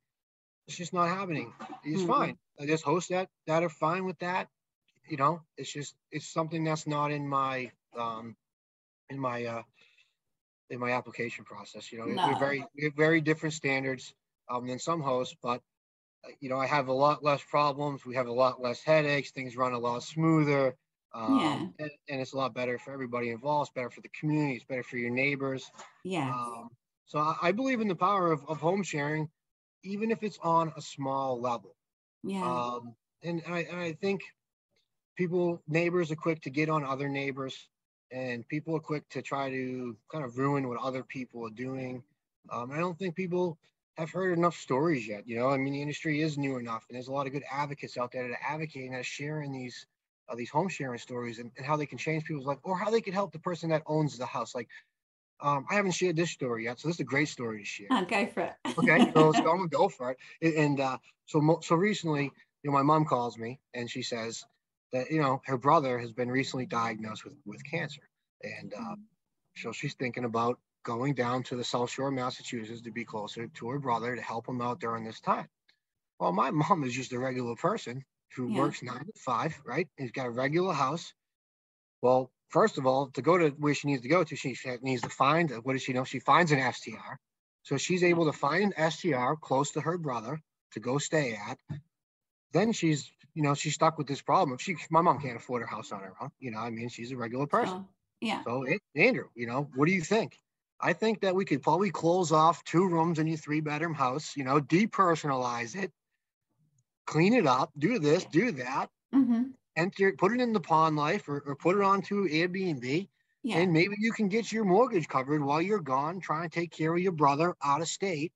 [0.68, 1.54] It's just not happening.
[1.86, 2.12] It's mm-hmm.
[2.12, 2.38] fine.
[2.60, 4.48] I just hosts that that are fine with that.
[5.08, 8.36] You know, it's just it's something that's not in my um
[9.10, 9.62] in my uh
[10.70, 11.92] in my application process.
[11.92, 12.28] You know, no.
[12.28, 14.14] we're very we have very different standards
[14.50, 15.62] um than some hosts, but
[16.26, 18.06] uh, you know, I have a lot less problems.
[18.06, 19.32] We have a lot less headaches.
[19.32, 20.76] Things run a lot smoother.
[21.18, 21.56] Um, yeah.
[21.80, 23.70] And, and, it's a lot better for everybody involved.
[23.70, 24.56] It's better for the community.
[24.56, 25.72] It's better for your neighbors.
[26.04, 26.30] Yeah.
[26.30, 26.70] Um,
[27.08, 29.28] so I, I, believe in the power of, of home sharing,
[29.84, 31.76] even if it's on a small level.
[32.24, 32.44] Yeah.
[32.44, 34.22] Um, and, I, and I think
[35.18, 37.68] people, neighbors are quick to get on other neighbors
[38.12, 42.04] and people are quick to try to kind of ruin what other people are doing.
[42.52, 43.58] Um, I don't think people
[43.98, 45.28] have heard enough stories yet.
[45.28, 47.44] You know, I mean, the industry is new enough, and there's a lot of good
[47.52, 49.88] advocates out there that are advocating, that are sharing these
[50.30, 52.90] uh, these home sharing stories and, and how they can change people's life or how
[52.90, 54.54] they can help the person that owns the house.
[54.54, 54.68] Like,
[55.40, 57.88] um, I haven't shared this story yet, so this is a great story to share.
[57.92, 58.54] Oh, go for it.
[58.78, 60.56] okay, so, so I'm gonna go for it.
[60.56, 62.32] And uh, so so recently,
[62.64, 64.44] you know, my mom calls me and she says
[64.94, 68.02] that you know her brother has been recently diagnosed with with cancer,
[68.44, 68.96] and uh,
[69.56, 73.70] so she's thinking about going down to the South Shore, Massachusetts, to be closer to
[73.70, 75.48] her brother to help him out during this time.
[76.20, 78.04] Well, my mom is just a regular person
[78.36, 78.60] who Yeah.
[78.62, 79.88] works nine to five, right?
[79.98, 81.14] He's got a regular house.
[82.02, 85.02] Well, first of all, to go to where she needs to go to, she needs
[85.02, 86.04] to find what does she know?
[86.04, 87.16] She finds an STR.
[87.64, 90.40] So she's able to find an STR close to her brother
[90.74, 91.58] to go stay at.
[92.54, 94.58] Then she's, you know, she's stuck with this problem.
[94.58, 96.30] She, my mom can't afford a house on her own.
[96.40, 97.80] You know, I mean, she's a regular person.
[97.80, 97.88] Oh,
[98.22, 98.44] yeah.
[98.44, 100.40] So, Andrew, you know, what do you think?
[100.80, 104.36] I think that we could probably close off two rooms in your three bedroom house,
[104.38, 105.92] you know, depersonalize it,
[107.08, 111.28] clean it up, do this, do that, hmm enter, put it in the Pond Life
[111.30, 113.10] or, or put it onto Airbnb,
[113.44, 113.60] Yeah.
[113.60, 116.94] and maybe you can get your mortgage covered while you're gone, trying to take care
[116.96, 118.34] of your brother out of state.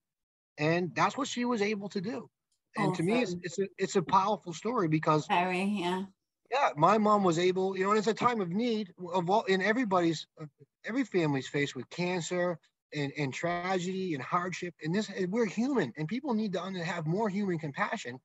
[0.57, 2.29] And that's what she was able to do.
[2.77, 5.63] And to me, it's, it's a it's a powerful story because Very.
[5.63, 6.05] Yeah.
[6.51, 9.43] yeah, my mom was able, you know, and it's a time of need of all
[9.45, 10.45] in everybody's, uh,
[10.85, 12.59] every family's faced with cancer
[12.93, 14.75] and, and tragedy and hardship.
[14.81, 18.19] And this, and we're human, and people need to have more human compassion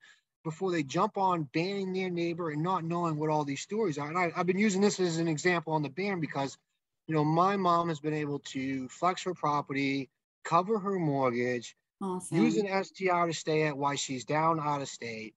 [0.47, 4.07] before they jump on banning their neighbor and not knowing what all these stories are.
[4.07, 6.57] And I, I've been using this as an example on the ban because,
[7.05, 10.09] you know, my mom has been able to flex her property,
[10.45, 12.37] cover her mortgage, Awesome.
[12.41, 15.33] use an STR to stay at while she's down out of state,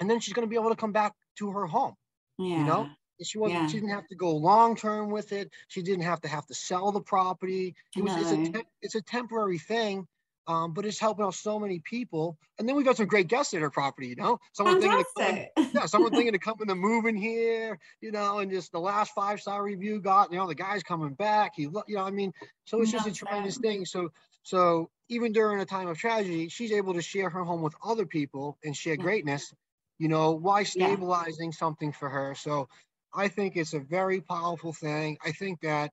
[0.00, 1.94] and then she's going to be able to come back to her home.
[2.38, 2.58] yeah.
[2.58, 2.88] you know,
[3.20, 3.62] She wasn't.
[3.62, 3.66] Yeah.
[3.66, 5.50] She didn't have to go long term with it.
[5.66, 7.74] She didn't have to have to sell the property.
[7.96, 8.12] It was.
[8.20, 8.52] It's a.
[8.52, 10.06] Temp, it's a temporary thing,
[10.48, 12.38] um, but it's helping out so many people.
[12.58, 14.08] And then we've got some great guests at her property.
[14.08, 17.16] You know, someone thinking to come, yeah, someone thinking to come in the move in
[17.16, 17.78] here.
[18.00, 20.32] You know, and just the last five star review got.
[20.32, 21.52] You know, the guy's coming back.
[21.56, 22.32] He, you know, I mean,
[22.64, 23.84] so it's just a tremendous thing.
[23.84, 24.10] So,
[24.42, 28.06] so even during a time of tragedy, she's able to share her home with other
[28.06, 29.02] people and share Yeah.
[29.02, 29.52] greatness.
[29.98, 30.88] You know, why Yeah.
[30.88, 32.34] stabilizing something for her?
[32.34, 32.68] So,
[33.14, 35.18] I think it's a very powerful thing.
[35.24, 35.92] I think that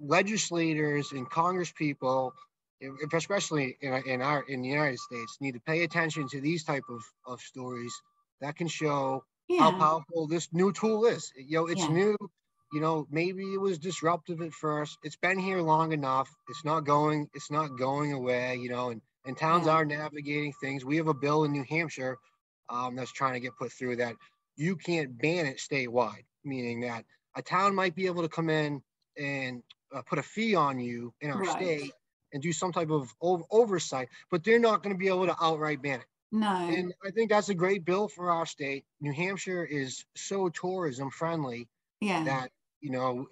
[0.00, 2.34] legislators and Congress people,
[3.14, 6.84] especially in, in our in the United States, need to pay attention to these type
[6.90, 7.94] of, of stories
[8.40, 9.24] that can show
[9.58, 11.32] how powerful this new tool is.
[11.36, 11.90] You know, it's Yeah.
[11.90, 12.16] new.
[12.72, 14.98] You know, maybe it was disruptive at first.
[15.02, 16.30] It's been here long enough.
[16.48, 17.28] It's not going.
[17.34, 18.56] It's not going away.
[18.56, 19.74] You know, and and towns Yeah.
[19.74, 20.84] are navigating things.
[20.84, 22.18] We have a bill in New Hampshire
[22.70, 24.16] um, that's trying to get put through that
[24.56, 27.04] you can't ban it statewide, meaning that
[27.36, 28.82] a town might be able to come in
[29.18, 29.62] and
[29.94, 31.62] uh, put a fee on you in our Right.
[31.66, 31.92] state
[32.32, 35.36] and do some type of ov- oversight, but they're not going to be able to
[35.40, 36.06] outright ban it.
[36.32, 36.48] No.
[36.48, 38.84] And I think that's a great bill for our state.
[39.00, 41.68] New Hampshire is so tourism friendly
[42.00, 42.22] yeah.
[42.24, 43.26] that, you know,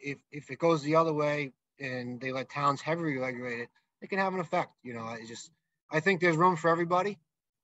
[0.00, 3.68] if, if it goes the other way and they let towns heavily regulate it,
[4.02, 4.72] it can have an effect.
[4.82, 5.50] You know, I just,
[5.90, 7.18] I think there's room for everybody,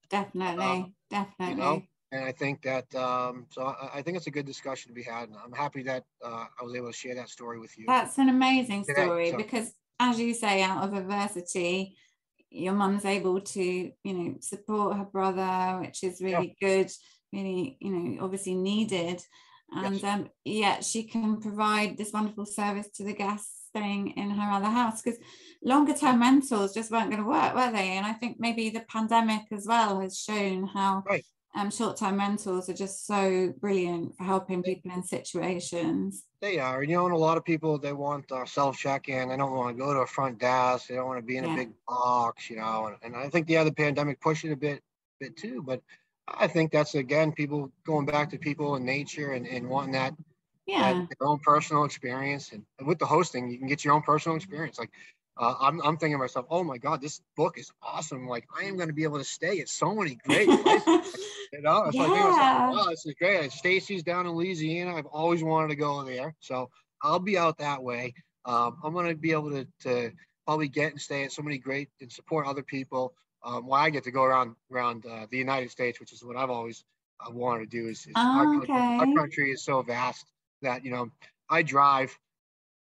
[0.09, 0.95] definitely.
[1.11, 1.55] definitely.
[1.55, 4.89] uh, know, and I think that, um, so I, I think it's a good discussion
[4.91, 5.29] to be had.
[5.29, 7.87] And I'm happy that uh, I was able to share that story with you.
[7.89, 11.97] That's an amazing Today, story so- because, as you say, out of adversity,
[12.51, 16.39] your mum's able to, you know, support her brother, which is Yeah.
[16.39, 16.91] really good,
[17.33, 19.23] really, you know, obviously needed.
[19.73, 20.05] And Yes.
[20.05, 24.67] um, yet she can provide this wonderful service to the guests staying in her other
[24.67, 25.21] house because
[25.63, 27.91] longer term rentals just weren't going to work, were they?
[27.91, 31.25] And I think maybe the pandemic as well has shown how Right.
[31.55, 36.25] Um, short term rentals are just so brilliant for helping people in situations.
[36.41, 39.29] They are, you know, and a lot of people they want uh, self check in.
[39.29, 40.89] They don't want to go to a front desk.
[40.89, 41.53] They don't want to be in Yeah.
[41.55, 42.87] a big box, you know.
[42.87, 44.81] And, and I think the other pandemic pushed it a bit,
[45.19, 45.63] bit too.
[45.63, 45.83] But
[46.29, 50.15] I think that's again people going back to people and nature and, and wanting that,
[50.67, 50.93] Yeah.
[50.93, 52.53] that their own personal experience.
[52.53, 54.79] And with the hosting, you can get your own personal experience.
[54.79, 54.91] Like
[55.41, 58.29] uh, I'm, I'm thinking to myself, oh my god, this book is awesome.
[58.29, 61.17] Like I am going to be able to stay at so many great places.
[61.53, 62.71] You know, so I think myself, Yeah.
[62.71, 63.51] wow, this is great.
[63.51, 64.95] Stacy's down in Louisiana.
[64.95, 66.35] I've always wanted to go there.
[66.41, 66.69] So
[67.03, 68.13] I'll be out that way.
[68.45, 70.13] Um, I'm going to be able to, to
[70.47, 73.15] probably get and stay at so many great and support other people.
[73.43, 76.37] Um, while I get to go around around uh, the United States, which is what
[76.37, 76.85] I've always
[77.27, 77.89] uh, wanted to do.
[77.89, 80.27] Is, is our, country, our country is so vast
[80.61, 81.11] that you know
[81.49, 82.17] I drive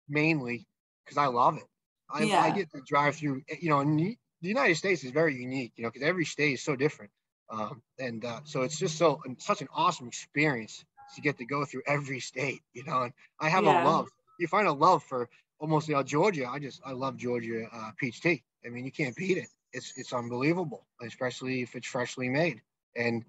[0.10, 0.65] mainly
[1.06, 1.63] because I love it.
[2.12, 2.50] I, I Yeah.
[2.52, 3.43] get to drive through.
[3.60, 5.74] You know, and the United States is very unique.
[5.76, 7.12] You know, because every state is so different.
[7.50, 10.84] Um, and uh, so it's just so such an awesome experience
[11.15, 13.04] to get to go through every state, you know.
[13.04, 13.72] And I have Yeah.
[13.72, 14.08] a love.
[14.39, 16.48] You find a love for almost you know Georgia.
[16.50, 18.43] I just I love Georgia uh, peach tea.
[18.65, 19.48] I mean, you can't beat it.
[19.74, 22.62] It's it's unbelievable, especially if it's freshly made.
[22.96, 23.24] And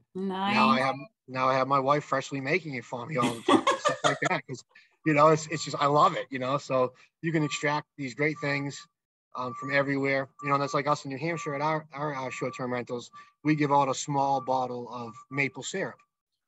[0.46, 0.96] now I have
[1.28, 3.98] now I have my wife freshly making it for me all the time, and stuff
[4.02, 4.42] like that.
[4.46, 4.64] Because
[5.08, 6.26] you know, it's it's just I love it.
[6.28, 6.92] You know, so
[7.22, 8.78] you can extract these great things
[9.34, 10.28] um, from everywhere.
[10.42, 13.10] You know, that's like us in New Hampshire at our, our, our short-term rentals.
[13.42, 15.96] We give out a small bottle of maple syrup.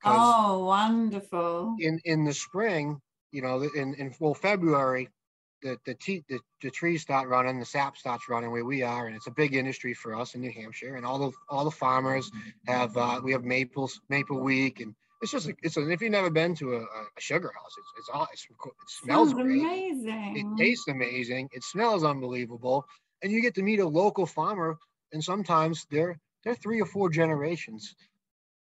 [0.05, 1.77] Oh, wonderful!
[1.79, 3.01] In in the spring,
[3.33, 5.09] you know, in in well February,
[5.63, 9.07] the the, tea, the the trees start running, the sap starts running where we are,
[9.07, 10.97] and it's a big industry for us in New Hampshire.
[10.97, 12.31] And all the all the farmers
[12.67, 16.31] have uh, we have maples Maple Week, and it's just it's a, if you've never
[16.31, 18.57] been to a, a sugar house, it's it's all it's, it
[18.89, 20.35] smells Sounds great, amazing.
[20.35, 22.87] it tastes amazing, it smells unbelievable,
[23.23, 24.79] and you get to meet a local farmer,
[25.13, 27.95] and sometimes they're they're three or four generations,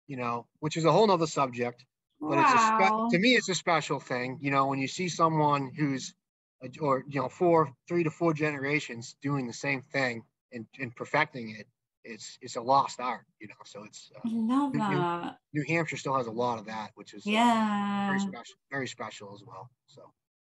[0.07, 1.85] you know, which is a whole nother subject.
[2.29, 2.59] But it's a wow.
[2.59, 6.15] spe- to me, it's a special thing, you know, when you see someone who's,
[6.63, 10.95] a- or you know, four, three to four generations doing the same thing and, and
[10.97, 11.67] perfecting it.
[12.05, 13.55] It's it's a lost art, you know.
[13.65, 15.39] So it's uh, I love you- that.
[15.55, 18.07] New Hampshire still has a lot of that, which is uh, Yeah.
[18.09, 19.71] very special, very special as well.
[19.87, 20.11] So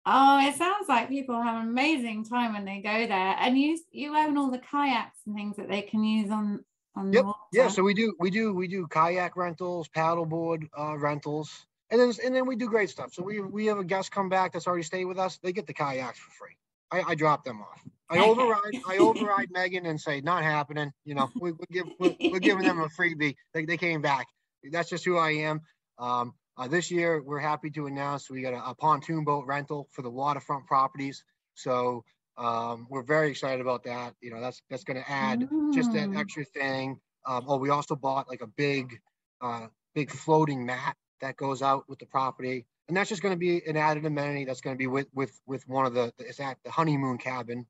[0.08, 3.36] Oh, it sounds like people have an amazing time when they go there.
[3.40, 6.64] And you you own all the kayaks and things that they can use on
[6.96, 10.96] on the Yep, yeah, so we do we do we do kayak rentals, paddleboard uh,
[10.98, 13.14] rentals, and then and then we do great stuff.
[13.14, 15.38] So we we have a guest come back that's already stayed with us.
[15.38, 16.56] They get the kayaks for free.
[16.92, 17.82] I, I drop them off.
[18.10, 20.92] I override I override Megan and say not happening.
[21.06, 23.36] You know we we give we're, we're giving them a freebie.
[23.54, 24.28] They they came back.
[24.72, 25.62] That's just who I am.
[25.98, 29.88] Um, uh, this year we're happy to announce we got a, a pontoon boat rental
[29.92, 31.24] for the waterfront properties.
[31.56, 32.04] So
[32.38, 34.14] um, we're very excited about that.
[34.22, 36.20] You know that's that's going to add just that Mm.
[36.20, 37.00] extra thing.
[37.26, 39.00] Um, oh, we also bought like a big,
[39.42, 43.40] uh, big floating mat that goes out with the property, and that's just going to
[43.40, 44.46] be an added amenity.
[44.46, 47.66] That's going to be with with with one of the it's at the honeymoon cabin,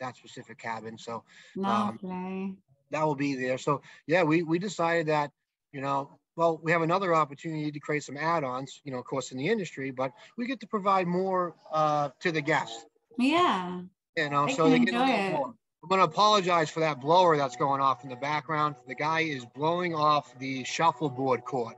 [0.00, 0.96] that specific cabin.
[0.98, 1.24] So
[1.64, 2.56] um, Lovely.
[2.90, 3.58] that will be there.
[3.58, 5.30] So yeah, we we decided that
[5.72, 6.10] you know.
[6.36, 9.48] Well, we have another opportunity to create some add-ons, you know, of course, in the
[9.48, 12.86] industry, but we get to provide more uh, to the guests,
[13.18, 13.82] Yeah.
[14.16, 15.32] you know, They so they get a enjoy little it.
[15.32, 15.54] more.
[15.82, 18.76] I'm going to apologize for that blower that's going off in the background.
[18.86, 21.74] The guy is blowing off the shuffleboard cord.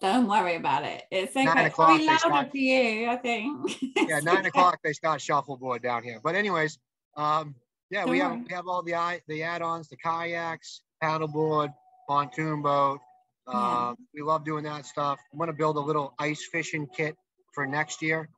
[0.00, 1.04] Don't worry about it.
[1.10, 1.44] It's okay.
[1.44, 3.82] Nine probably o'clock, they louder start- for you, I think.
[4.08, 6.20] Yeah, nine o'clock they start shuffleboard down here.
[6.22, 6.78] But anyways,
[7.16, 7.54] um,
[7.90, 11.74] yeah, we have we have all the i- the add-ons, the kayaks, paddleboard,
[12.08, 13.00] pontoon boat.
[13.48, 13.88] Yeah.
[13.88, 15.18] Um, we love doing that stuff.
[15.32, 17.16] I'm gonna build a little ice fishing kit
[17.52, 18.28] for next year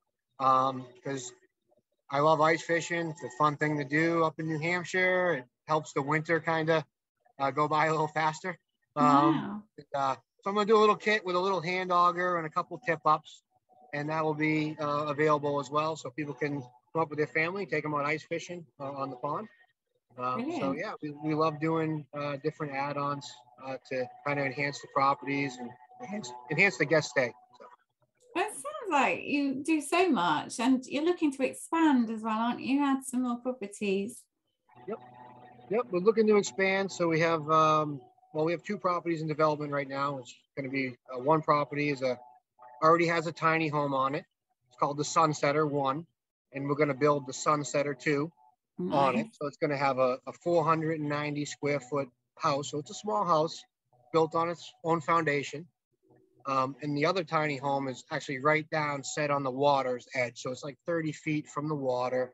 [0.41, 1.33] um, because
[2.11, 3.09] I love ice fishing.
[3.11, 5.35] It's a fun thing to do up in New Hampshire.
[5.35, 6.85] It helps the winter kind of
[7.39, 8.59] uh, go by a little faster.
[8.97, 9.63] Um, wow.
[9.95, 12.51] uh, so I'm gonna do a little kit with a little hand auger and a
[12.51, 13.43] couple tip ups,
[13.95, 16.61] and that will be uh, available as well, so people can
[16.93, 19.49] come up with their family, take them on ice fishing uh, on the pond.
[20.19, 23.31] Um, so yeah, we, we love doing uh, different add-ons
[23.65, 25.71] uh, to kind of enhance the properties and
[26.03, 27.33] enhance, enhance the guest stay.
[27.59, 27.65] So,
[28.35, 32.39] Well, It sounds like you do so much and you're looking to expand as well,
[32.39, 32.83] aren't you?
[32.83, 34.23] Add some more properties.
[34.87, 34.99] Yep,
[35.71, 36.93] yep, we're looking to expand.
[36.93, 38.01] So we have um,
[38.33, 40.19] well, we have two properties in development right now.
[40.19, 42.19] It's going to be uh, one property is a
[42.83, 44.25] already has a tiny home on it.
[44.69, 46.07] It's called the Sunsetter One,
[46.53, 48.33] and we're going to build the Sunsetter Two.
[48.93, 49.27] on it.
[49.41, 52.71] So it's going to have a, a 490 square foot house.
[52.71, 53.63] So it's a small house
[54.13, 55.67] built on its own foundation.
[56.47, 60.41] Um, and the other tiny home is actually right down set on the water's edge.
[60.41, 62.33] So it's like 30 feet from the water.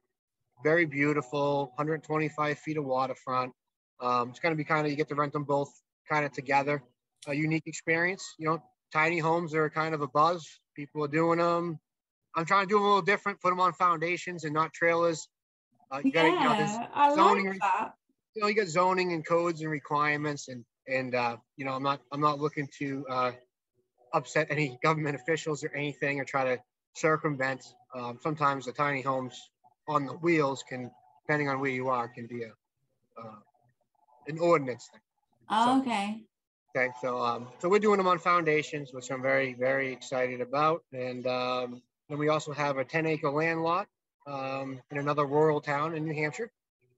[0.65, 3.53] Very beautiful, 125 feet of waterfront.
[4.01, 5.71] Um, it's going to be kind of, you get to rent them both
[6.09, 6.83] kind of together.
[7.27, 8.35] A unique experience.
[8.39, 10.47] You know, tiny homes are kind of a buzz.
[10.75, 11.79] People are doing them.
[12.37, 15.29] I'm trying to do them a little different, put them on foundations and not trailers.
[15.91, 17.95] Uh, you gotta, you know, Yeah, I zoning like that.
[18.35, 21.83] you know, you got zoning and codes and requirements and, and, uh, you know, I'm
[21.83, 23.33] not, I'm not looking to, uh,
[24.15, 26.63] upset any government officials or anything or try to
[26.95, 27.65] circumvent.
[27.95, 29.51] Um, sometimes the tiny homes
[29.89, 30.91] on the wheels can,
[31.27, 32.53] depending on where you are, can be a,
[33.21, 33.35] uh,
[34.29, 35.01] an ordinance thing.
[35.51, 36.23] Oh, okay.
[36.77, 40.83] Okay, so, um, so we're doing them on foundations, which I'm very, very excited about.
[40.93, 43.87] And, um, then we also have a ten acre land lot,
[44.27, 46.51] um, in another rural town in New Hampshire.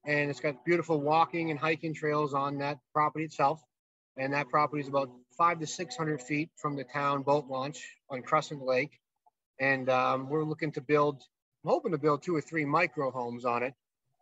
[0.04, 3.62] And it's got beautiful walking and hiking trails on that property itself.
[4.16, 7.96] And that property is about five to six hundred feet from the town boat launch
[8.10, 8.98] on Crescent Lake.
[9.60, 11.22] And, um, we're looking to build,
[11.64, 13.74] I'm hoping to build two or three micro homes on it.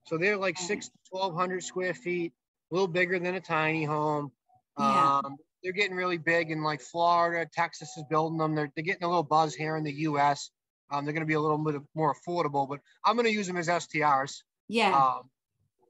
[0.04, 0.66] So they're like Okay.
[0.66, 2.32] six to twelve hundred square feet,
[2.70, 4.32] a little bigger than a tiny home.
[4.78, 5.20] Yeah.
[5.24, 8.54] Um, they're getting really big in like Florida, Texas is building them.
[8.54, 10.50] They're, they're getting a little buzz here in the US.
[10.90, 13.46] Um, they're going to be a little bit more affordable, but I'm going to use
[13.46, 14.42] them as STRs.
[14.68, 14.96] Yeah.
[14.96, 15.22] Um,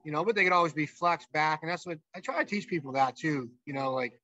[0.05, 1.61] you know, but they could always be flexed back.
[1.63, 3.51] And that's what I try to teach people that too.
[3.67, 4.15] You know, like,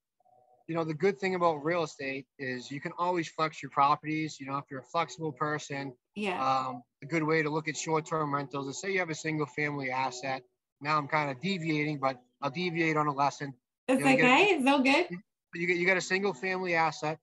[0.66, 4.38] you know, the good thing about real estate is you can always flex your properties.
[4.40, 6.42] You know, if you're a flexible person, yeah.
[6.42, 9.46] um, a good way to look at short-term rentals is say you have a single
[9.46, 10.42] family asset
[10.84, 13.54] now I'm kind of deviating, but I'll deviate on a lesson.
[13.88, 14.44] It's You know, get- okay.
[14.54, 15.08] It's all good.
[15.54, 17.18] You get you got a single family asset,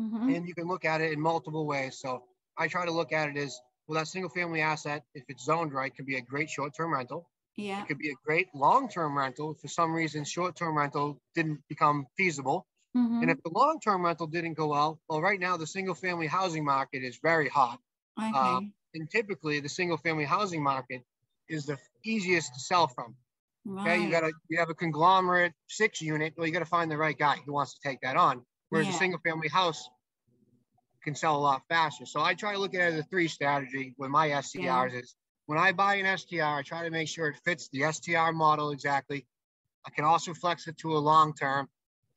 [0.00, 0.34] Mhm.
[0.36, 1.98] and you can look at it in multiple ways.
[1.98, 2.24] So
[2.56, 3.98] I try to look at it as well.
[3.98, 7.28] That single family asset, if it's zoned right, can be a great short term rental.
[7.56, 7.82] Yeah.
[7.82, 9.50] It could be a great long term rental.
[9.52, 12.66] if For some reason, short term rental didn't become feasible.
[12.96, 13.22] Mhm.
[13.22, 16.28] And if the long term rental didn't go well, well, right now the single family
[16.28, 17.78] housing market is very hot.
[18.18, 18.72] Okay.
[18.94, 21.04] And typically, the single family housing market
[21.48, 23.16] is the easiest to sell from.
[23.68, 26.34] Okay, you got to you have a conglomerate six unit.
[26.36, 28.44] Well, you got to find the right guy who wants to take that on.
[28.70, 28.94] Whereas Yeah.
[28.94, 29.88] a single family house
[31.04, 32.06] can sell a lot faster.
[32.06, 35.14] So I try to look at it as a three strategy with my STRs is
[35.46, 38.70] when I buy an STR, I try to make sure it fits the STR model
[38.70, 39.26] exactly.
[39.86, 41.68] I can also flex it to a long term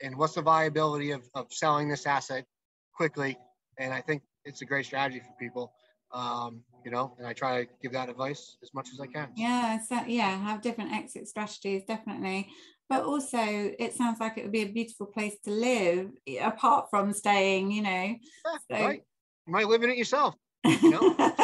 [0.01, 2.45] and what's the viability of, of selling this asset
[2.93, 3.37] quickly.
[3.79, 5.73] And I think it's a great strategy for people.
[6.15, 9.29] Um, you know, and I try to give that advice as much as I can.
[9.35, 12.47] Yeah, so yeah, have different exit strategies, definitely.
[12.87, 16.11] But also, it sounds like it would be a beautiful place to live,
[16.41, 17.89] apart from staying, you know.
[17.89, 19.01] Yeah, So- right.
[19.47, 20.35] You might live in it yourself.
[20.63, 21.15] You know?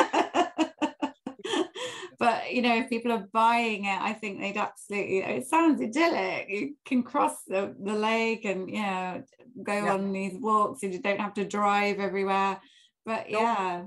[2.19, 5.19] but you know, if people are buying it, I think they'd absolutely.
[5.19, 6.47] It sounds idyllic.
[6.49, 9.24] You can cross the, the lake and you know
[9.63, 9.93] go Yeah.
[9.93, 12.59] on these walks, and you don't have to drive everywhere.
[13.05, 13.84] But yeah,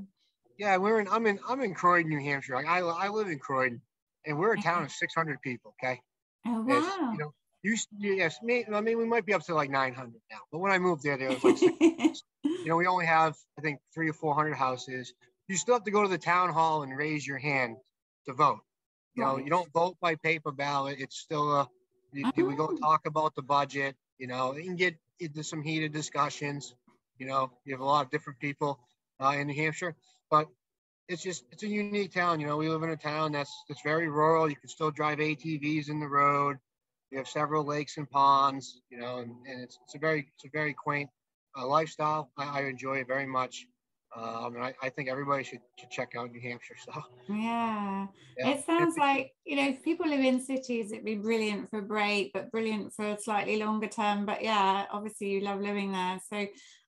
[0.58, 1.08] Yeah, we're in.
[1.08, 1.38] I'm in.
[1.48, 2.54] I'm in Croydon, New Hampshire.
[2.54, 3.80] Like I, I live in Croydon,
[4.26, 5.74] and we're a town of 600 people.
[5.82, 6.00] Okay.
[6.46, 7.12] oh It's, wow.
[7.12, 10.38] You know, used yes, me, I mean, we might be up to like 900 now.
[10.52, 11.60] But when I moved there, there was like,
[12.44, 15.12] you know, we only have I think three or 400 houses.
[15.48, 17.76] You still have to go to the town hall and raise your hand
[18.26, 18.60] to vote.
[19.14, 19.44] You know, Right.
[19.44, 20.96] you don't vote by paper ballot.
[21.00, 21.68] It's still a.
[22.12, 22.76] You, you- we go Oh.
[22.76, 23.96] talk about the budget.
[24.18, 26.74] You know, you can get into some heated discussions.
[27.18, 28.78] You know, you have a lot of different people
[29.20, 29.94] uh, in New Hampshire,
[30.30, 30.48] but
[31.08, 32.40] it's just it's a unique town.
[32.40, 34.48] You know, we live in a town that's that's very rural.
[34.48, 36.56] You can still drive ATVs in the road.
[37.10, 38.80] We have several lakes and ponds.
[38.90, 41.10] You know, and, and it's it's a very it's a very quaint
[41.58, 42.30] uh, lifestyle.
[42.38, 43.66] I, I enjoy it very much.
[44.16, 46.76] Um, and I, I think everybody should, should check out New Hampshire.
[46.84, 46.92] So
[47.28, 48.06] Yeah.
[48.38, 48.48] yeah.
[48.50, 51.82] It sounds like, you know, if people live in cities, it'd be brilliant for a
[51.82, 54.24] break, but brilliant for a slightly longer term.
[54.24, 56.20] But yeah, obviously you love living there.
[56.30, 56.46] So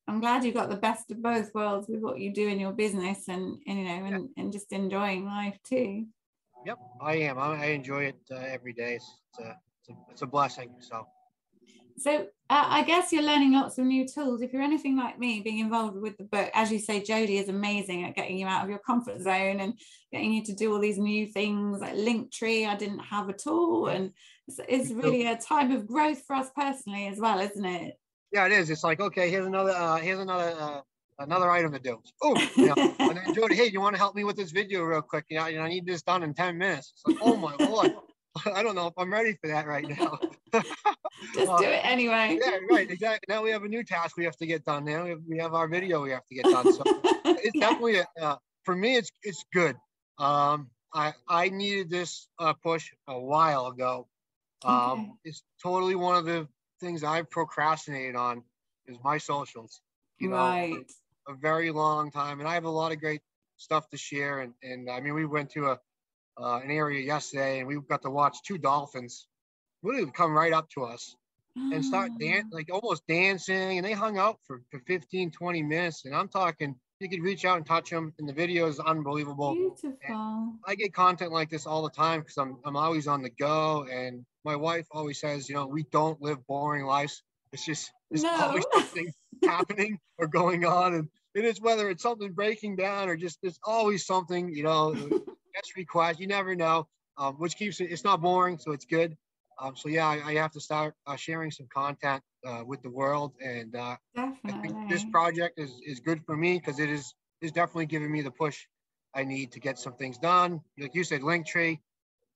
[0.09, 2.73] I'm glad you got the best of both worlds with what you do in your
[2.73, 6.07] business and, and you know, and, and just enjoying life too.
[6.65, 7.39] Yep, I am.
[7.39, 8.95] I, I enjoy it uh, every day.
[8.95, 10.71] It's, it's a it's a it's a blessing.
[10.81, 11.07] So
[11.99, 14.43] So uh, I guess you're learning lots of new tools.
[14.43, 17.49] If you're anything like me, being involved with the book, as you say, Jodie is
[17.49, 19.75] amazing at getting you out of your comfort zone and
[20.13, 22.69] getting you to do all these new things like Linktree.
[22.69, 24.13] I didn't have at all, and
[24.47, 27.95] it's, it's really a time of growth for us personally as well, isn't it?
[28.37, 28.71] Yeah, it is.
[28.71, 30.81] It's like okay, here's another uh, here's another uh,
[31.19, 32.03] another item to do.
[32.23, 32.77] Oh, you know,
[33.09, 35.25] and then Jody, hey, you want to help me with this video real quick?
[35.31, 36.93] You know, you know, I need this done in ten minutes.
[36.95, 37.91] It's like, oh my lord,
[38.55, 40.19] I don't know if I'm ready for that right now.
[41.35, 42.39] Just Uh, do it anyway.
[42.41, 43.25] yeah, right, exactly.
[43.35, 44.85] Now we have a new task we have to get done.
[44.85, 46.71] Now we have, we have our video we have to get done.
[46.71, 46.85] So
[47.43, 49.77] it's definitely a, uh, for me it's it's good
[50.19, 54.09] um i i needed this uh, push a while ago
[54.65, 55.13] um Okay.
[55.25, 56.49] it's totally one of the
[56.81, 58.43] things i've procrastinated on
[58.87, 59.81] is my socials
[60.19, 60.85] you know right.
[61.29, 62.41] a very long time.
[62.41, 63.23] And i have a lot of great
[63.57, 64.41] stuff to share.
[64.41, 65.81] And and i mean we went to a
[66.39, 69.27] uh, an area yesterday and we got to watch two dolphins
[69.83, 71.17] really come right up to us
[71.57, 73.79] and start dan- like almost dancing.
[73.79, 76.05] And they hung out for, for 15 20 minutes.
[76.05, 79.55] And i'm talking you could reach out and touch them and the video is unbelievable
[79.55, 80.55] Beautiful.
[80.67, 83.87] i get content like this all the time because I'm, I'm always on the go
[83.91, 87.23] and my wife always says you know we don't live boring lives
[87.53, 88.81] it's just there's always No.
[88.81, 89.13] something
[89.45, 93.59] happening or going on and it is whether it's something breaking down or just there's
[93.65, 94.95] always something you know
[95.55, 96.87] guest request you never know
[97.19, 99.17] um, which keeps it it's not boring so it's good
[99.61, 102.91] um, so yeah I, I have to start uh, sharing some content uh, with the
[102.91, 103.97] world and uh,
[104.45, 108.11] I think this project is, is good for me because it is is definitely giving
[108.11, 108.59] me the push
[109.15, 110.61] I need to get some things done.
[110.79, 111.79] Like you said, Linktree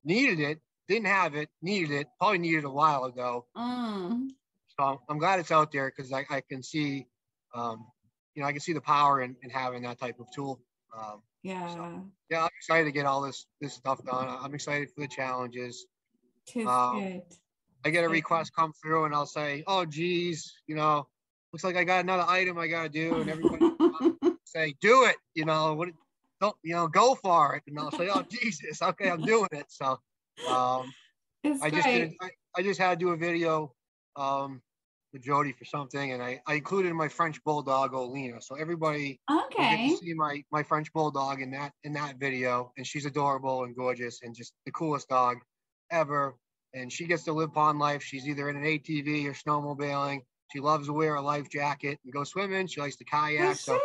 [0.05, 0.59] needed it,
[0.89, 3.47] didn't have it, needed it, probably needed it a while ago.
[3.57, 4.29] Mm,
[4.79, 7.07] So I'm glad it's out there because I, I can see,
[7.55, 7.87] um,
[8.35, 10.59] you know, I can see the power in, in having that type of tool.
[10.97, 12.01] Um, yeah.
[12.31, 14.29] yeah, I'm excited to get all this this stuff done.
[14.29, 15.87] I'm excited for the challenges.
[16.67, 17.23] Um, good.
[17.85, 21.07] I get a request come through and I'll say, oh, geez, you know,
[21.53, 23.21] looks like I got another item I got to do.
[23.21, 23.63] And everybody
[24.45, 25.89] say, do it, you know, what,
[26.41, 27.63] don't, you know, go for it.
[27.67, 29.67] And I'll say, oh, Jesus, okay, I'm doing it.
[29.69, 29.99] So
[30.49, 30.93] um,
[31.43, 33.73] it's I just did, I, I just had to do a video
[34.17, 34.61] um,
[35.13, 36.13] with Jody for something.
[36.13, 38.43] And I, I included my French Bulldog, Olina.
[38.43, 39.89] So everybody Okay.
[39.89, 42.73] see my, my French Bulldog in that, in that video.
[42.77, 45.39] And she's adorable and gorgeous and just the coolest dog.
[45.91, 46.37] ever.
[46.75, 48.03] And she gets to live pond life.
[48.03, 50.23] She's either in an ATV or snowmobiling.
[50.53, 52.67] She loves to wear a life jacket and go swimming.
[52.67, 53.57] She likes to kayak.
[53.57, 53.79] So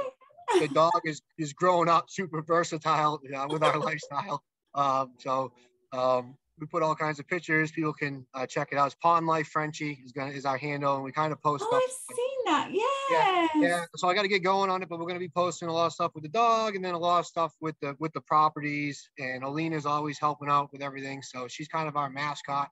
[0.59, 4.43] the dog is is growing up super versatile uh, with our lifestyle.
[4.73, 5.51] Um, so
[5.93, 7.71] um, we put all kinds of pictures.
[7.71, 8.87] People can uh, check it out.
[8.87, 11.65] It's Pond Life Frenchie is gonna is our handle, and we kind of post.
[11.67, 12.17] Oh, stuff.
[12.45, 12.69] That.
[12.71, 13.49] Yes.
[13.59, 13.85] Yeah, yeah.
[13.95, 15.87] So I got to get going on it, but we're gonna be posting a lot
[15.87, 18.21] of stuff with the dog, and then a lot of stuff with the with the
[18.21, 19.09] properties.
[19.19, 22.69] And Alina's always helping out with everything, so she's kind of our mascot.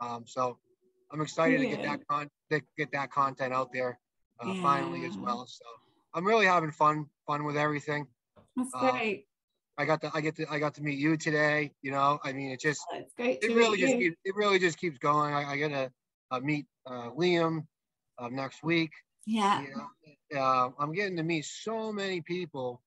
[0.00, 0.58] Um, so
[1.10, 3.98] I'm excited to get that con to get that content out there
[4.40, 5.46] uh, finally as well.
[5.46, 5.64] So
[6.14, 8.06] I'm really having fun fun with everything.
[8.56, 9.26] That's Uh, great.
[9.76, 11.72] I got to I get to I got to meet you today.
[11.82, 14.78] You know, I mean, it just That's great it really just keeps, it really just
[14.78, 15.34] keeps going.
[15.34, 15.92] I, I get to
[16.30, 17.66] uh, meet uh, Liam
[18.18, 18.92] uh, next week.
[19.26, 19.62] Yeah.
[19.62, 22.82] You know, uh, I'm getting to meet so many people.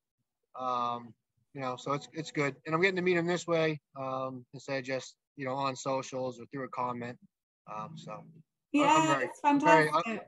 [0.59, 1.13] Um,
[1.53, 4.45] you know, so it's it's good, and I'm getting to meet them this way um,
[4.53, 7.17] instead of just you know on socials or through a comment.
[7.73, 8.23] Um, so
[8.71, 10.03] Yeah, very- it's very- fantastic.
[10.05, 10.25] super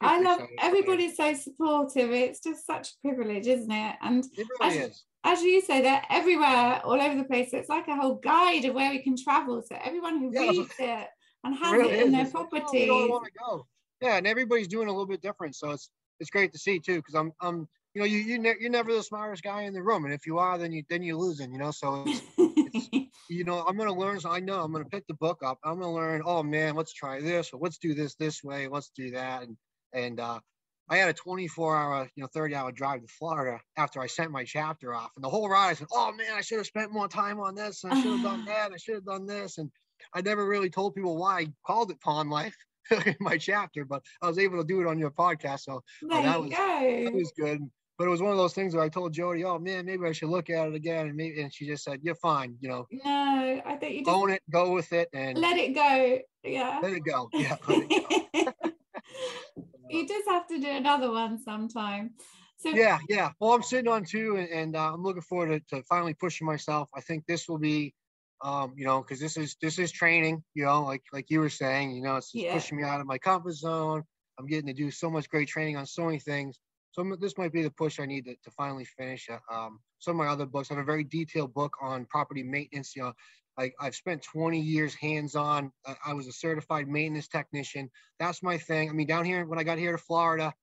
[0.00, 2.10] I love everybody's so supportive.
[2.10, 3.96] It's just such a privilege, isn't it?
[4.02, 7.50] And It really As- as you say, they're everywhere, all over the place.
[7.50, 9.60] So it's like a whole guide of where we can travel.
[9.62, 11.08] So everyone who Yeah, reads it
[11.44, 12.12] and has really it in is.
[12.14, 12.86] their property.
[12.88, 13.66] like, oh,
[14.00, 14.12] where properties.
[14.12, 14.12] do I want to go?
[14.12, 15.90] Yeah, and everybody's doing a little bit different, so it's
[16.20, 16.96] it's great to see too.
[16.96, 19.82] Because I'm I'm you know you you ne- you're never the smartest guy in the
[19.82, 21.52] room, and if you are, then you then you're losing.
[21.52, 22.22] You know, so it's,
[23.28, 24.20] you know I'm gonna learn.
[24.20, 25.58] So I know I'm gonna pick the book up.
[25.64, 26.22] I'm gonna learn.
[26.24, 28.68] Oh man, let's try this, or let's do this this way.
[28.68, 29.56] Let's do that, and
[29.92, 30.40] and uh,
[30.88, 34.30] I had a 24 hour, you know, 30 hour drive to Florida after I sent
[34.30, 36.92] my chapter off, and the whole ride I said, oh man, I should have spent
[36.92, 39.70] more time on this, I should have done that, I should have done this, and
[40.14, 42.56] I never really told people why I called it Pond Life
[43.06, 46.22] in my chapter, but I was able to do it on your podcast, so there
[46.22, 47.60] that was- that was good.
[47.98, 50.12] But it was one of those things where I told Jody, oh man, maybe I
[50.12, 52.86] should look at it again, and maybe, and she just said, you're fine, you know,
[52.92, 56.18] no, I think you just own it, go with it, and let it go.
[56.44, 56.78] Yeah.
[56.82, 57.30] let it go.
[57.32, 58.70] Yeah, it go.
[59.90, 62.10] you just have to do another one sometime.
[62.58, 63.30] So yeah, yeah.
[63.40, 66.46] Well, I'm sitting on two, and, and uh, I'm looking forward to, to finally pushing
[66.46, 66.88] myself.
[66.94, 67.94] I think this will be,
[68.42, 70.42] um, you know, because this is this is training.
[70.54, 72.52] You know, like like you were saying, you know, it's just Yeah.
[72.52, 74.02] pushing me out of my comfort zone.
[74.38, 76.60] I'm getting to do so much great training on so many things.
[76.92, 79.28] So this might be the push I need to, to finally finish.
[79.28, 80.70] uh, Um, some of my other books.
[80.70, 82.94] I have a very detailed book on property maintenance.
[82.96, 83.12] You know,
[83.58, 85.72] I, I've spent 20 years hands-on.
[85.86, 87.90] I, I was a certified maintenance technician.
[88.18, 88.88] That's my thing.
[88.90, 90.54] I mean, down here when I got here to Florida,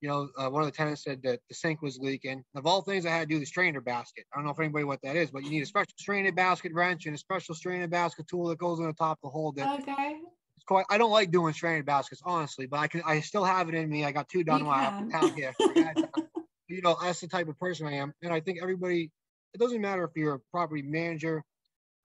[0.00, 2.44] you know, uh, one of the tenants said that the sink was leaking.
[2.54, 4.24] Of all things, I had to do the strainer basket.
[4.32, 6.72] I don't know if anybody what that is, but you need a special strainer basket
[6.72, 9.66] wrench and a special strainer basket tool that goes on the top to hold it.
[9.66, 10.18] okay.
[10.56, 10.84] It's quite.
[10.90, 13.02] I don't like doing strainer baskets, honestly, but I can.
[13.06, 14.04] I still have it in me.
[14.04, 15.20] I got two done You while I was can.
[15.20, 15.54] down here.
[15.60, 16.08] I had to-
[16.68, 19.10] you know, that's the type of person I am, and I think everybody.
[19.54, 21.42] It doesn't matter if you're a property manager,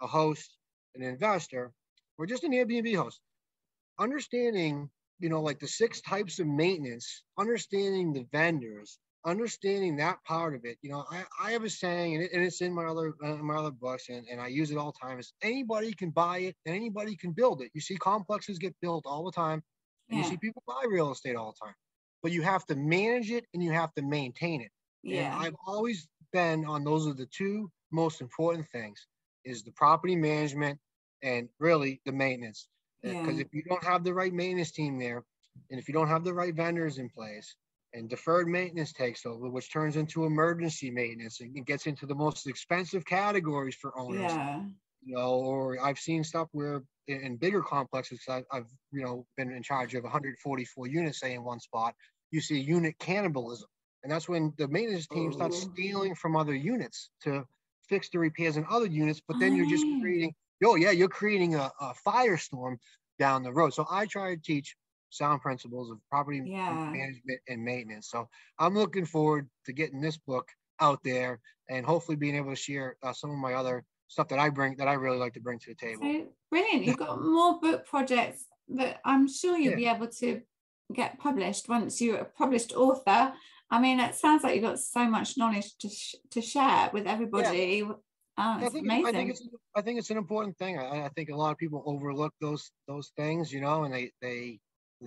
[0.01, 0.57] a host,
[0.95, 1.71] an investor,
[2.17, 3.19] or just an Airbnb host.
[3.99, 4.89] Understanding,
[5.19, 10.65] you know, like the six types of maintenance, understanding the vendors, understanding that part of
[10.65, 10.77] it.
[10.81, 13.35] You know, I, I have a saying, and, it, and it's in my other uh,
[13.35, 15.19] my other books, and, and I use it all the time.
[15.19, 17.71] Is anybody can buy it, and anybody can build it.
[17.73, 19.63] You see complexes get built all the time,
[20.09, 21.75] and you see people buy real estate all the time.
[22.21, 24.71] But you have to manage it and you have to maintain it.
[25.05, 25.37] And Yeah.
[25.37, 29.05] I've always been on those are the two most important things
[29.45, 30.79] is the property management
[31.21, 32.67] and really the maintenance.
[33.05, 33.43] Uh, because Yeah.
[33.45, 35.23] if you don't have the right maintenance team there,
[35.69, 37.55] and if you don't have the right vendors in place,
[37.93, 42.15] and deferred maintenance takes over, which turns into emergency maintenance and it gets into the
[42.15, 44.39] most expensive categories for owners.
[44.39, 44.59] Yeah.
[45.03, 49.51] You know, or I've seen stuff where in, bigger complexes, I, I've you know been
[49.51, 51.95] in charge of 144 units, say in one spot.
[52.31, 53.69] You see unit cannibalism,
[54.03, 55.69] and that's when the maintenance team starts Oh.
[55.71, 57.45] stealing from other units to
[57.89, 59.21] fix the repairs in other units.
[59.27, 59.99] But then you're just Oh.
[60.01, 60.33] creating,
[60.65, 62.77] oh yeah, you're creating a, a firestorm
[63.19, 63.73] down the road.
[63.73, 64.75] So I try to teach
[65.09, 66.89] sound principles of property Yeah.
[66.91, 68.09] management and maintenance.
[68.09, 68.27] So
[68.59, 70.47] I'm looking forward to getting this book
[70.79, 71.39] out there
[71.69, 74.75] and hopefully being able to share uh, some of my other stuff that I bring
[74.77, 76.01] that I really like to bring to the table.
[76.03, 76.85] So brilliant.
[76.85, 79.91] You've got more book projects that I'm sure you'll Yeah.
[79.91, 80.41] be able to
[80.93, 83.33] get published once you're a published author.
[83.69, 87.07] I mean, it sounds like you've got so much knowledge to sh- to share with
[87.07, 87.83] everybody.
[88.37, 89.03] Oh, I think amazing.
[89.03, 90.77] I think it's I think it's an important thing.
[90.79, 94.11] I, I think a lot of people overlook those those things, you know, and they
[94.21, 94.59] they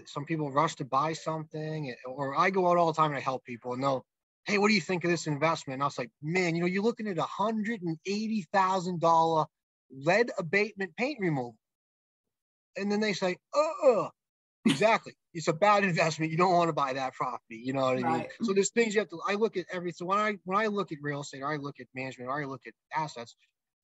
[0.06, 3.16] some people rush to buy something, eh, or I go out all the time and
[3.18, 4.04] I help people, and they'll,
[4.46, 5.76] hey, what do you think of this investment?
[5.76, 9.00] And I was like, man, you know, you're looking at a hundred and eighty thousand
[9.00, 9.46] dollar
[9.90, 11.56] lead abatement paint removal,
[12.76, 14.10] and then they say, oh,
[14.66, 16.30] exactly, it's a bad investment.
[16.30, 17.60] You don't want to buy that property.
[17.64, 18.04] You know what I mean?
[18.04, 18.28] Right.
[18.42, 19.20] So there's things you have to.
[19.26, 19.92] I look at every.
[19.92, 22.40] So when I when I look at real estate, or I look at management, or
[22.40, 23.36] I look at assets,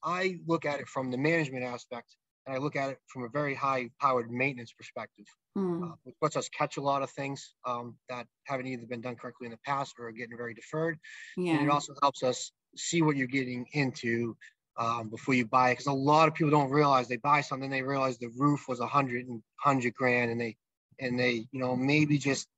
[0.03, 2.17] I look at it from the management aspect
[2.47, 5.27] and I look at it from a very high powered maintenance perspective,
[5.57, 5.93] Mm.
[5.93, 9.17] uh, which lets us catch a lot of things um, that haven't either been done
[9.17, 10.99] correctly in the past or are getting very deferred.
[11.37, 14.37] And it also helps us see what you're getting into
[14.79, 15.73] um, before you buy it.
[15.73, 18.81] Because a lot of people don't realize they buy something, they realize the roof was
[18.81, 20.57] a hundred and hundred grand, and they
[21.03, 22.49] and they you know maybe just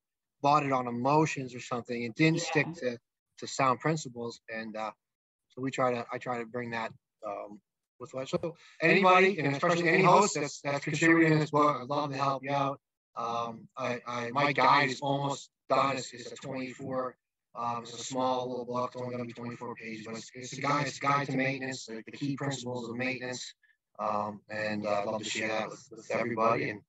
[0.42, 2.98] bought it on emotions or something and didn't stick to
[3.38, 4.40] to sound principles.
[4.54, 4.90] And uh,
[5.48, 6.92] so we try to I try to bring that
[7.26, 7.60] um,
[7.98, 11.88] with what so anybody and especially any host that's that's contributing in this book, I'd
[11.88, 12.80] love to help you out.
[13.16, 15.96] Um, I, I my guide is almost done.
[15.96, 17.16] It's, it's a 24
[17.56, 20.52] um, it's a small little book, it's only gonna be twenty-four pages, but it's, it's
[20.54, 23.54] a guide, it's a guide to maintenance, the, the key principles of maintenance.
[23.96, 26.80] Um, and uh, I'd love to share that with, with everybody and,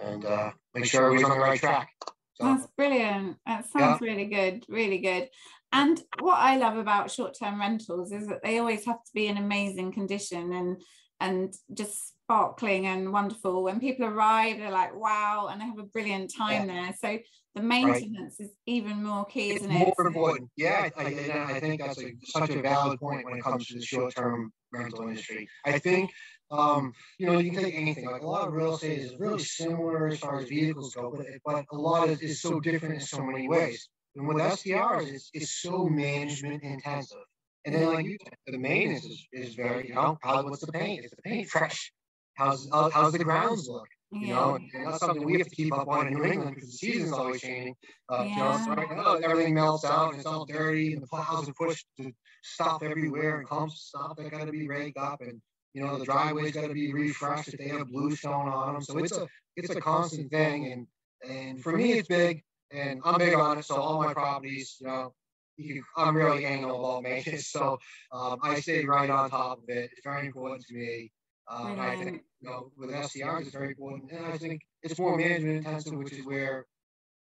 [0.00, 1.90] and, uh, make sure everybody's on the right track.
[2.34, 3.36] So, That's brilliant.
[3.46, 5.28] That sounds really good, really good.
[5.72, 9.36] And what I love about short-term rentals is that they always have to be in
[9.36, 10.82] amazing condition and
[11.22, 13.62] and just sparkling and wonderful.
[13.62, 16.94] When people arrive, they're like, wow, and they have a brilliant time there.
[16.98, 17.18] So
[17.54, 19.94] the maintenance is even more key, it's isn't it?
[19.98, 20.48] more important.
[20.56, 23.74] Yeah, I, I, I think that's a, such a valid point when it comes to
[23.74, 25.46] the short-term rental industry.
[25.66, 26.10] I think,
[26.50, 29.42] um, you know, you can take anything, like a lot of real estate is really
[29.42, 33.00] similar as far as vehicles go, but, but a lot is, is so different in
[33.00, 33.88] so many ways.
[34.16, 37.18] And with STRs, it's, it's so management intensive.
[37.64, 40.72] And then like you said, the maintenance is, is very, you know, how, what's the
[40.72, 41.04] paint?
[41.04, 41.92] Is the paint fresh?
[42.34, 43.86] How's, how- how's the grounds look?
[44.20, 46.54] You know, and and that's something we have to keep up on in New England
[46.56, 47.76] because the season's always changing.
[48.08, 51.06] Uh, you know, so right now everything melts out and it's all dirty and the
[51.06, 52.10] plows are pushed to
[52.42, 55.40] stop everywhere and clumps stop that got to be raked up and
[55.74, 58.82] you know the driveway's got to be refreshed if they have bluestone on them.
[58.82, 60.86] So it's a it's a constant thing and
[61.28, 62.42] and for me it's big
[62.72, 63.64] and I'm big on it.
[63.64, 65.14] So all my properties, you know,
[65.56, 67.48] you, I'm really anal about maintenance.
[67.50, 67.78] So
[68.12, 69.90] um, I stay right on top of it.
[69.92, 71.10] It's very important to me.
[71.50, 74.12] Um, I think you know, with STRs, it's very important.
[74.12, 76.66] And I think it's more management intensive, which is where,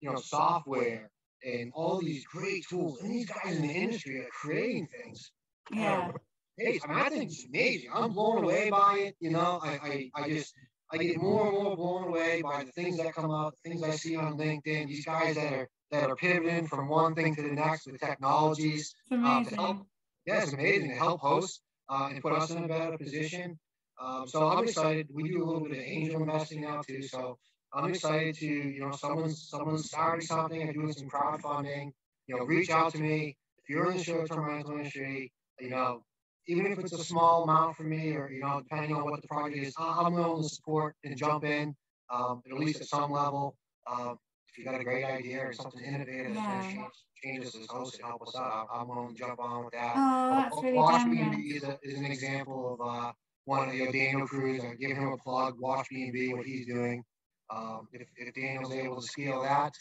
[0.02, 1.10] you know, software
[1.44, 5.32] and all these great tools and these guys in the industry are creating things.
[5.72, 6.12] Yeah.
[6.60, 7.90] Hey, I mean, I think it's amazing.
[7.94, 9.16] I'm blown away by it.
[9.22, 9.70] You know, I,
[10.16, 10.54] I, I just,
[10.92, 13.92] I get more and more blown away by the things that come out, things I
[13.92, 17.54] see on LinkedIn, these guys that are, that are pivoting from one thing to the
[17.54, 18.94] next with technologies.
[19.10, 19.58] It's amazing.
[19.58, 19.88] help-
[20.26, 23.58] Yeah, it's amazing to help hosts uh, and put us in a better position.
[24.02, 25.08] Um, so I'm excited.
[25.14, 27.02] We do a little bit of angel investing now too.
[27.04, 27.38] So
[27.74, 31.92] I'm excited to, you know, someone's someone's starting something and doing some crowdfunding.
[32.28, 35.32] You know, reach out to me if you're in the short-term rental industry.
[35.60, 36.04] You know,
[36.50, 39.28] even if it's a small amount for me, or you know, depending on what the
[39.28, 41.76] project is, I'm willing to support and jump in,
[42.10, 43.56] um, at least at some level.
[43.90, 44.18] Um,
[44.50, 46.44] if you got a great idea or something innovative Yeah.
[46.44, 46.94] gonna change,
[47.24, 49.94] change us as and help us out, I'm willing to jump on with that.
[49.96, 51.04] Oh, that's really Wash.
[51.06, 53.14] B&B is, a, is an example of uh,
[53.46, 54.64] one of the Daniel Cruz.
[54.64, 55.60] I give him a plug.
[55.60, 57.04] Wash B&B, what he's doing.
[57.52, 59.74] Um, if, if Daniel's able to scale that,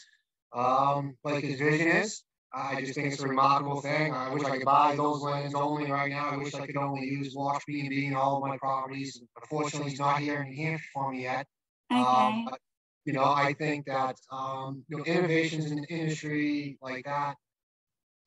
[0.53, 4.11] um, like his vision is, I just think it's a remarkable thing.
[4.11, 6.29] I wish I could buy those lands only right now.
[6.29, 9.21] I wish I could only use Wash B&B in all of my properties.
[9.39, 11.45] Unfortunately, he's not here in New Hampshire for me yet.
[11.91, 12.01] Okay.
[12.01, 12.59] Um, but,
[13.05, 17.35] you know, I think that um, you know innovations in the industry like that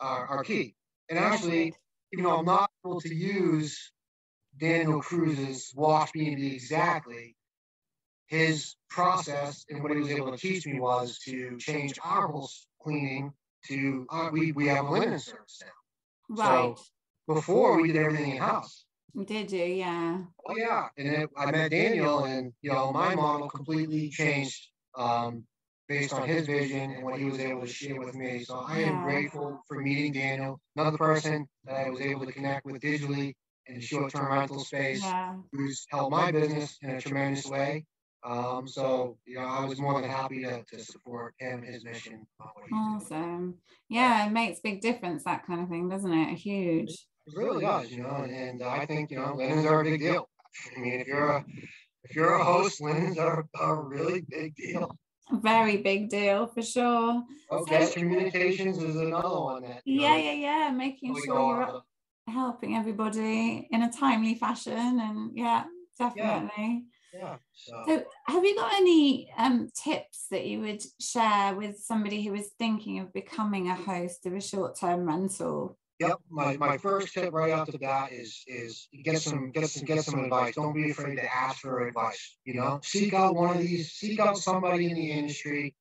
[0.01, 0.77] are, are key.
[1.09, 1.75] And actually,
[2.13, 3.93] even though I'm not able to use
[4.59, 7.37] Daniel Cruz's wash B&B exactly,
[8.27, 12.49] his process and what he was able to teach me was to change our whole
[12.81, 13.33] cleaning
[13.69, 15.63] to uh, we we have a linen service
[16.29, 16.37] now.
[16.37, 16.77] right.
[17.27, 18.85] Before we did everything in house.
[19.25, 19.65] Did you?
[19.65, 20.19] Yeah.
[20.49, 25.45] Oh yeah, and then I met Daniel, and you know my model completely changed um,
[25.89, 28.45] based on his vision and what he was able to share with me.
[28.45, 29.03] So I am Yeah.
[29.03, 33.35] grateful for meeting Daniel, another person that I was able to connect with digitally
[33.67, 35.37] in the short-term rental space, Yeah.
[35.53, 37.85] who's helped my business in a tremendous way.
[38.25, 42.27] Um, so you know I was more than happy to, to support him his mission.
[42.41, 42.83] on what he's doing.
[42.97, 43.55] Awesome.
[43.89, 46.35] Yeah, it makes big difference, that kind of thing, doesn't it?
[46.39, 46.91] Huge.
[47.27, 50.01] It really does, you know, and, and I think, you know, linens are a big
[50.01, 50.29] deal.
[50.77, 51.45] I mean, if you're a,
[52.05, 54.97] if you're a host, linens are, a really big deal.
[55.31, 57.23] Very big deal for sure.
[57.51, 59.83] Okay, communications is another one that.
[59.85, 60.71] Yeah, know, yeah, yeah.
[60.71, 61.83] Making sure you're
[62.29, 64.73] helping everybody in a timely fashion.
[65.01, 65.65] And yeah,
[65.99, 66.51] definitely.
[66.59, 71.79] the- Yeah, so, So, have you got any um, tips that you would share with
[71.79, 75.77] somebody who is thinking of becoming a host of a short term rental?
[76.03, 79.85] yep, my, my first tip right off the bat is, is get some, get some,
[79.85, 80.55] get some advice.
[80.55, 82.81] Don't be afraid to ask for advice, you know?
[82.83, 85.75] Seek out one of these, seek out somebody in the industry.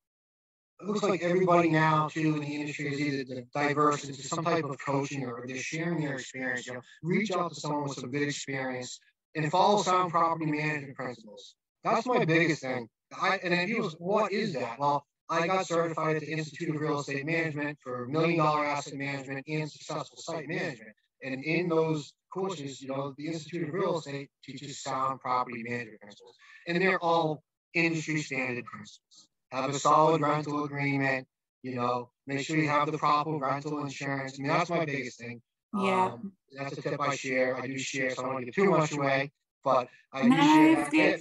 [0.80, 4.64] It looks like everybody now too in the industry is either diverse into some type
[4.64, 6.82] of coaching or they're sharing their experience, you know?
[7.04, 9.00] Reach out to someone with some good experience
[9.36, 11.56] and follow sound property management principles.
[11.84, 12.88] That's my biggest thing.
[13.20, 14.80] I, and you was, what is that?
[14.80, 18.96] Well, I got certified at the Institute of Real Estate Management for million dollar asset
[18.96, 20.92] management and successful site management.
[21.24, 26.02] And in those courses, you know, the Institute of Real Estate teaches sound property management
[26.02, 26.36] principles.
[26.68, 29.28] And they're all industry standard principles.
[29.52, 31.28] Have a solid rental agreement,
[31.64, 34.38] you know, make sure you have the proper rental insurance.
[34.38, 35.42] I mean, that's my biggest thing.
[35.74, 36.12] Yeah.
[36.14, 37.56] Um, that's a tip I share.
[37.56, 39.32] I do share, so I don't want to give too much away,
[39.64, 41.20] but I do share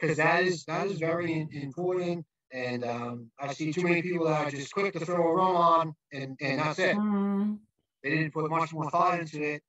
[0.00, 2.24] because that is that is very important.
[2.52, 5.56] And um, I see too many people that are just quick to throw a roll
[5.56, 6.96] on and, and that's it.
[6.96, 7.58] Mm.
[8.02, 9.62] They didn't put much more thought into it,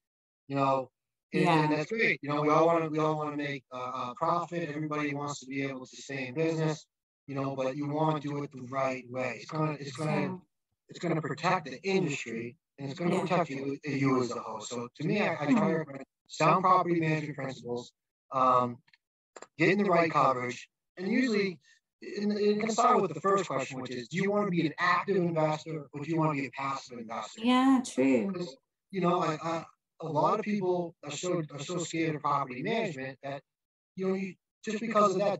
[0.49, 0.89] you know.
[1.33, 1.63] And, yeah.
[1.63, 2.19] and that's great.
[2.21, 4.69] You know, we all want to we all want to make uh, a profit.
[4.69, 6.85] Everybody wants to be able to stay in business,
[7.25, 7.55] you know.
[7.55, 9.37] But you want to do it the right way.
[9.37, 10.39] It's gonna it's gonna
[10.89, 13.21] it's gonna protect the industry and it's gonna yeah.
[13.21, 14.69] protect you you as a host.
[14.69, 17.91] So to me, I, I try to recommend sound property management principles,
[18.31, 18.77] um,
[19.57, 20.67] getting the right coverage,
[20.97, 21.59] and usually
[22.17, 24.65] and it can start with the first question, which is, do you want to be
[24.65, 27.41] an active investor or do you want to be a passive investor?
[27.41, 28.27] Yeah, true.
[28.27, 28.57] Because,
[28.91, 29.65] you know, I, I,
[30.01, 33.41] a lot of people are so are so scared of property management that
[33.95, 34.33] you know, you,
[34.65, 35.39] just because of that,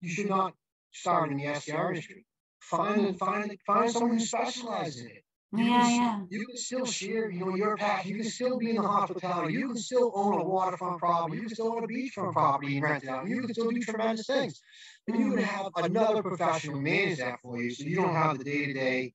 [0.00, 0.54] you should not
[0.92, 2.24] start in the STR industry.
[2.60, 5.24] Find find find someone who specializes in it.
[5.52, 6.20] You yeah, can, yeah.
[6.28, 8.04] You can still share, you know, your path.
[8.04, 9.54] You can still be in the hospitality.
[9.54, 11.36] You can still own a waterfront property.
[11.36, 13.28] You can still own a beachfront property and rent it out.
[13.28, 14.60] You can still do tremendous things.
[15.06, 18.44] And you can have another professional manage that for you, so you don't have the
[18.44, 19.14] day to day.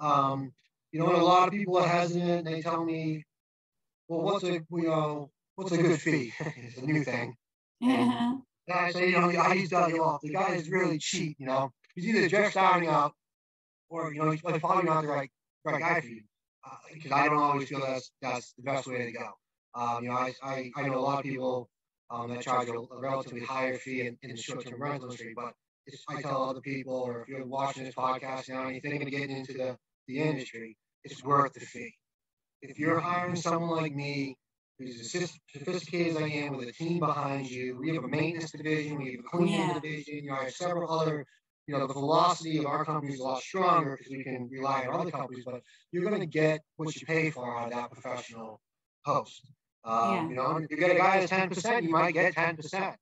[0.00, 0.52] Um,
[0.90, 2.44] you know, a lot of people are hesitant.
[2.44, 3.24] They tell me,
[4.08, 7.36] "Well, what's a you know what's a good fee?" it's a new thing.
[7.80, 8.34] Yeah.
[8.66, 10.22] And I say, you know, I tell you off.
[10.22, 11.36] The guy is really cheap.
[11.38, 13.14] You know, he's either just starting up,
[13.88, 15.30] or you know, he's probably not the right
[15.72, 16.22] right guy for you.
[16.92, 19.30] Because uh, I don't always feel that's that's the best way to go.
[19.74, 21.68] Um, you know, I, I, I know a lot of people
[22.10, 25.54] um, that charge a, a relatively higher fee in, in the short-term rental industry, but
[26.08, 29.10] I tell other people, or if you're watching this podcast now and you're thinking of
[29.10, 31.94] getting into the, the industry, it's worth the fee.
[32.60, 34.36] If you're hiring someone like me,
[34.78, 38.50] who's as sophisticated as I am, with a team behind you, we have a maintenance
[38.50, 39.74] division, we have a cleaning yeah.
[39.74, 41.26] division, you know, I have several other
[41.68, 44.86] you know, the velocity of our company is a lot stronger because we can rely
[44.86, 45.60] on other companies, but
[45.92, 48.58] you're going to get what you pay for out of that professional
[49.04, 49.46] host.
[49.84, 50.28] Um, yeah.
[50.28, 52.96] You know, if you get a guy that's 10%, you might get 10%.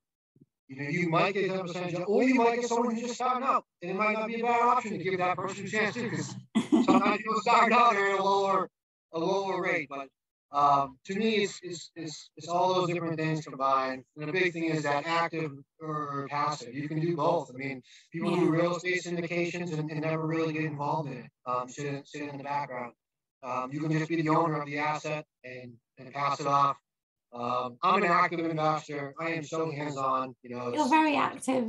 [0.67, 3.63] You know, you might get 10%, or you might get someone who's just starting out.
[3.81, 6.09] And it might not be a bad option to give that person a chance too,
[6.09, 6.35] because
[6.85, 8.69] sometimes people start out at a lower,
[9.13, 9.87] a lower rate.
[9.89, 10.09] But
[10.51, 14.03] um, to me, it's, it's, it's, it's all those different things combined.
[14.15, 16.73] And the big thing is that active or passive.
[16.73, 17.51] You can do both.
[17.53, 17.81] I mean,
[18.11, 18.39] people yeah.
[18.39, 22.29] do real estate syndications and, and, never really get involved in it, um, sit, sit
[22.29, 22.93] in the background.
[23.43, 26.77] Um, you can just be the owner of the asset and, and pass it off.
[27.33, 29.13] Um, I'm an active investor.
[29.19, 30.33] I am so hands-on.
[30.43, 31.65] You know, you're very active.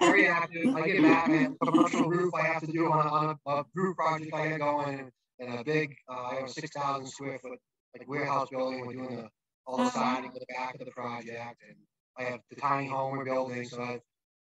[0.00, 0.74] very active.
[0.74, 2.34] I get back at a commercial roof.
[2.34, 4.34] I have to do on a, on a, a roof project.
[4.34, 5.94] I get going and a big.
[6.08, 7.58] Uh, I have a six thousand square foot
[7.98, 8.86] like warehouse building.
[8.86, 9.28] We're doing the,
[9.66, 9.98] all the uh-huh.
[9.98, 11.76] siding at the back of the project, and
[12.18, 13.64] I have the tiny home we're building.
[13.64, 14.00] So I've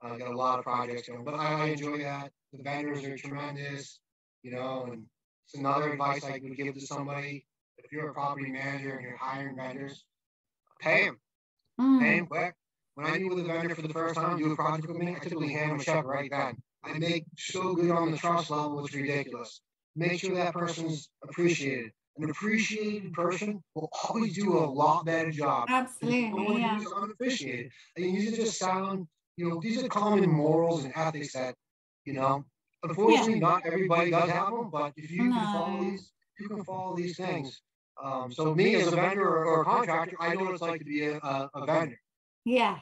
[0.04, 2.32] uh, got a lot of projects going, but I, I enjoy that.
[2.54, 4.00] The vendors are tremendous,
[4.44, 5.06] you know, and
[5.46, 7.46] it's another advice I would give to somebody.
[7.78, 10.04] If you're a property manager and you're hiring vendors,
[10.80, 11.20] pay them.
[11.80, 12.00] Mm.
[12.00, 12.56] Pay them quick.
[12.96, 15.16] When I meet with a vendor for the first time, do a project with me,
[15.16, 16.58] I typically hand them a check right then.
[16.84, 19.62] I make so good on the trust level, it's ridiculous.
[19.96, 21.92] Make sure that person's appreciated
[22.24, 25.67] an appreciated person will always do a lot better job.
[25.69, 26.61] Absolutely.
[26.61, 26.78] Yeah.
[26.78, 27.72] Who's unappreciated.
[27.95, 29.07] And these are just sound,
[29.38, 31.55] you know, these are common morals and ethics that,
[32.05, 32.45] you know,
[32.84, 33.39] unfortunately yeah.
[33.39, 35.36] not everybody does have them, but if you no.
[35.36, 37.61] can follow these, you can follow these things.
[38.01, 40.80] Um, so me as a vendor or, or, a contractor, I know what it's like
[40.80, 41.99] to be a, a, a vendor.
[42.45, 42.80] Yes.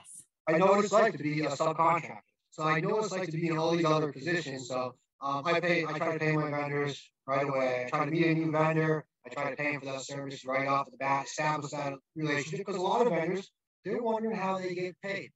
[0.47, 2.19] I know what it's like to be a subcontractor.
[2.51, 4.67] So I know what it's like to be in all these other positions.
[4.67, 7.85] So um, I pay, I try to pay my vendors right away.
[7.85, 9.05] I try to meet a new vendor.
[9.26, 12.59] I try to pay them for that service right off the bat, establish that relationship
[12.65, 13.51] because a lot of vendors
[13.84, 15.30] they're wondering how they get paid,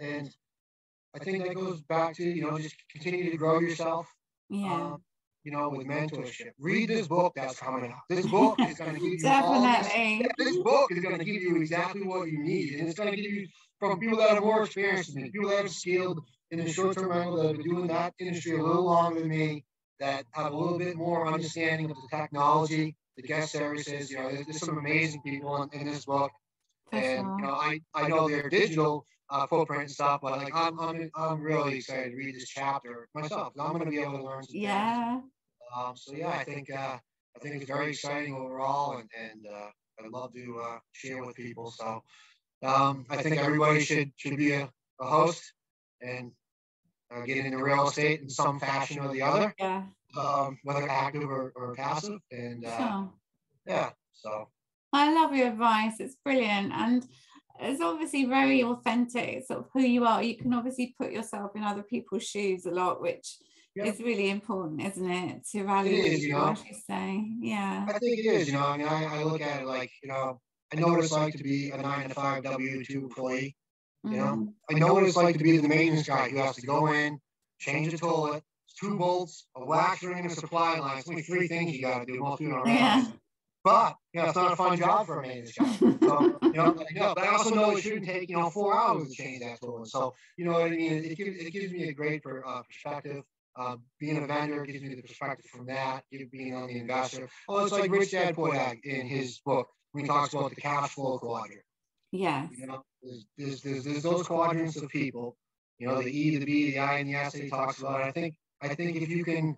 [0.00, 0.30] and
[1.14, 4.06] I think that goes back to you know just continue to grow yourself.
[4.48, 4.72] Yeah.
[4.72, 5.02] Um,
[5.44, 6.52] you know, with mentorship.
[6.58, 8.00] Read this book that's coming out.
[8.08, 9.88] This book is going to give you all this.
[10.38, 13.16] This book is going to give you exactly what you need, and it's going to
[13.16, 13.46] give you
[13.78, 16.20] from people that are more experienced than me, people that are skilled
[16.50, 19.64] in the short-term rental that have been doing that industry a little longer than me,
[20.00, 24.10] that have a little bit more understanding of the technology, the guest services.
[24.10, 26.30] You know, there's, there's some amazing people in, in this book,
[26.92, 30.78] and you know, I I know their digital uh, footprint and stuff, but like I'm
[30.78, 33.52] I'm I'm really excited to read this chapter myself.
[33.58, 34.42] I'm going to be able to learn.
[34.44, 35.20] Some yeah.
[35.74, 36.98] Um, so yeah, I think uh,
[37.36, 39.70] I think it's very exciting overall, and and uh,
[40.04, 41.70] I'd love to uh, share with people.
[41.70, 42.02] So
[42.62, 45.52] um, I think everybody should should be a, a host
[46.00, 46.32] and
[47.14, 49.54] uh, get into real estate in some fashion or the other.
[49.58, 49.82] Yeah.
[50.18, 53.12] Um, whether active or, or passive, and uh, Sure.
[53.66, 53.90] yeah.
[54.12, 54.48] So
[54.92, 55.94] I love your advice.
[56.00, 56.72] It's brilliant.
[56.72, 57.06] And
[57.60, 60.22] it's obviously very authentic, sort of who you are.
[60.22, 63.36] You can obviously put yourself in other people's shoes a lot, which
[63.76, 65.46] is really important, isn't it?
[65.52, 66.48] To value It who is, you know.
[66.50, 67.24] as you say.
[67.40, 67.86] Yeah.
[67.88, 68.46] I think it is.
[68.48, 70.40] You know, I mean, I, I look at it like you know,
[70.72, 73.56] I know what it's like to be a nine to five W two employee.
[74.04, 74.52] You know, Mm.
[74.70, 77.18] I know what it's like to be the maintenance guy who has to go in,
[77.58, 78.42] change a toilet,
[78.78, 80.98] two bolts, a wax ring, and a supply line.
[80.98, 82.20] It's only three things you got to do.
[82.20, 83.04] Most people don't Yeah.
[83.62, 85.56] But you know, it's not a fun job for a maintenance.
[86.04, 88.76] So, you know, I know, but I also know it shouldn't take you know four
[88.76, 89.88] hours to change that toilet.
[89.88, 90.92] So you know what I mean.
[91.02, 93.24] It gives it gives me a great per, uh, perspective.
[93.56, 96.02] Uh, being a vendor gives me the perspective from that.
[96.10, 99.68] you Being on the investor, oh, it's like Rich Dad Poor Dad in his book
[99.92, 101.62] when he talks about the cash flow quadrant.
[102.12, 102.48] Yeah.
[102.56, 105.36] You know, there's, there's, there's, there's those quadrants of people.
[105.78, 108.02] You know, the E, the B, the I, and the S that he talks about.
[108.02, 109.56] I think I think if you can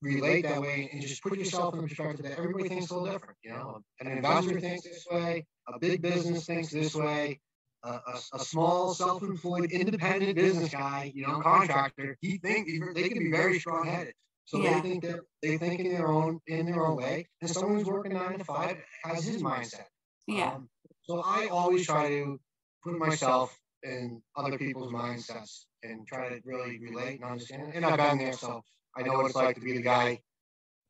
[0.00, 3.12] relate that way and just put yourself in the perspective that everybody thinks a little
[3.12, 3.36] different.
[3.42, 7.40] You know, an investor thinks this way, a big business thinks this way,
[7.82, 13.18] a, a, a small self-employed independent business guy, you know, contractor, he think they can
[13.18, 14.14] be very strong-headed.
[14.44, 14.80] So Yeah.
[14.80, 17.86] they think that they think in their own in their own way, and someone who's
[17.86, 19.84] working nine to five has his mindset.
[20.26, 20.54] Yeah.
[20.54, 20.70] Um,
[21.02, 22.40] so I always try to
[22.82, 27.72] put myself in other people's mindsets and try to really relate and understand.
[27.74, 28.62] And I've been there, so
[28.96, 30.20] I know what it's like to be the guy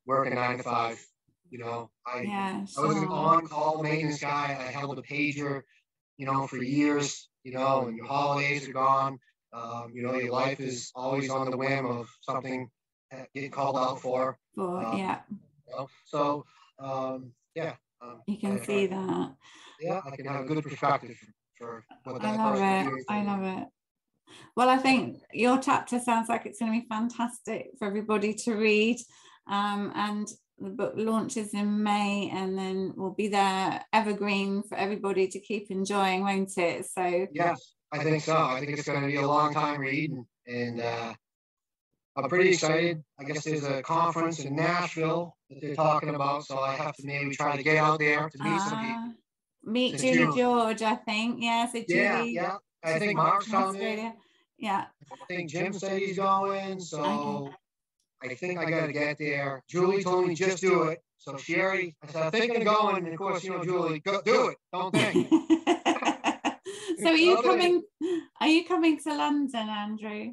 [0.06, 1.04] working nine to five.
[1.50, 2.66] You know, I Yeah.
[2.76, 4.56] I was an on-call maintenance guy.
[4.58, 5.62] I held a pager,
[6.16, 7.28] you know, for years.
[7.44, 9.18] You know, and your holidays are gone.
[9.54, 12.68] Um, you know, your life is always on the whim of something
[13.10, 14.36] uh, getting called out for.
[14.54, 15.20] For, um, yeah.
[15.30, 15.38] You
[15.74, 15.88] know?
[16.04, 16.44] So,
[16.78, 17.76] um, yeah.
[18.02, 19.36] Um, You can I- see I- that.
[19.80, 21.16] yeah, I can have a good perspective
[21.56, 22.98] for what I that love person it.
[22.98, 23.04] is.
[23.08, 23.68] I love it.
[24.56, 28.54] Well, I think your chapter sounds like it's going to be fantastic for everybody to
[28.54, 28.98] read.
[29.48, 35.28] Um, and the book launches in May, and then we'll be there evergreen for everybody
[35.28, 36.86] to keep enjoying, won't it?
[36.86, 38.36] So, Yes, I think so.
[38.36, 41.14] I think it's going to be a long time read, and, and uh,
[42.16, 43.02] I'm pretty excited.
[43.18, 47.06] I guess there's a conference in Nashville that they're talking about, so I have to
[47.06, 49.02] maybe try to get out there to meet some people.
[49.04, 49.12] uh,
[49.64, 50.36] meet Julie.
[50.36, 51.36] George, I think.
[51.40, 52.02] Yeah, so Julie.
[52.02, 52.56] Yeah, yeah.
[52.84, 54.12] I think Mark's coming.
[54.58, 54.84] Yeah.
[55.12, 57.50] I think Jim said he's going, so
[58.22, 59.62] I think I got to get there.
[59.68, 61.02] Julie told me just do it.
[61.18, 64.20] So Sherry, I said, I'm thinking of going, and of course, you know, Julie, go
[64.22, 64.56] do it.
[64.72, 65.28] Don't think.
[67.00, 67.48] so are you Okay.
[67.48, 67.82] coming
[68.40, 70.32] are you coming to london andrew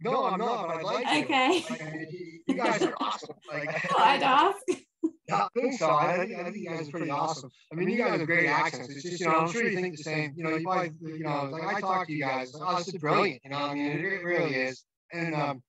[0.00, 1.18] No, I'm not, but I'd like to.
[1.24, 1.64] Okay.
[1.70, 3.34] Like, you- you guys are awesome.
[3.52, 4.58] Like, i'd ask
[5.28, 5.90] Yeah, I think so.
[5.90, 7.50] I think, I think you guys are pretty awesome.
[7.72, 8.90] I mean, you guys have great accents.
[8.90, 10.34] It's just, you know, I'm sure you think the same.
[10.36, 12.94] You know, you probably, you know, like I talk to you guys, oh, this is
[12.94, 13.40] brilliant.
[13.44, 14.84] You know, I mean, it, really is.
[15.12, 15.62] And um,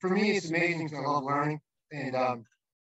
[0.00, 1.60] for me, it's amazing because I love learning.
[1.92, 2.44] And, um,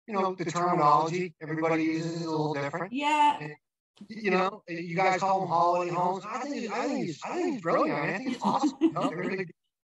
[0.07, 2.93] you know, the terminology everybody uses is a little different.
[2.93, 3.39] yeah
[4.09, 6.23] You know, you guys call them holiday homes.
[6.27, 7.99] I think, I think, it's, I think it's brilliant.
[7.99, 8.77] I think it's awesome.
[8.79, 9.47] You know, really,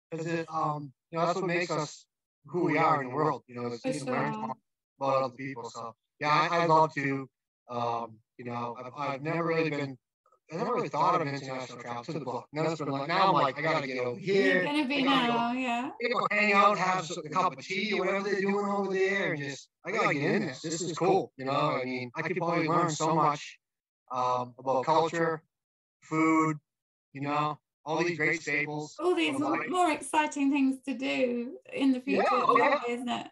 [0.09, 2.05] because it, um, you know, that's what makes us
[2.45, 3.43] who we are in the world.
[3.47, 4.53] You know, is For to learn sure.
[4.99, 5.69] About other people.
[5.69, 7.29] So yeah, I, I'd love to.
[7.69, 9.97] Um, you know, I've, I've never really been.
[10.51, 12.45] I never really thought of international travel to the book.
[12.53, 14.63] Now it's been like now I'm like I gotta get over you're here.
[14.63, 17.59] gonna be I gotta go- now yeah You know, hang out, have a cup of
[17.65, 20.61] tea or whatever they're doing over there, and just I gotta get in this.
[20.61, 21.33] This is cool.
[21.35, 23.59] You know, I mean, I could probably learn so much
[24.09, 25.43] um, about culture,
[26.03, 26.57] food.
[27.11, 28.95] You know, all these great staples.
[28.99, 32.79] all these more, more exciting things to do in the future Yeah, oh, yeah.
[32.87, 33.27] isn't it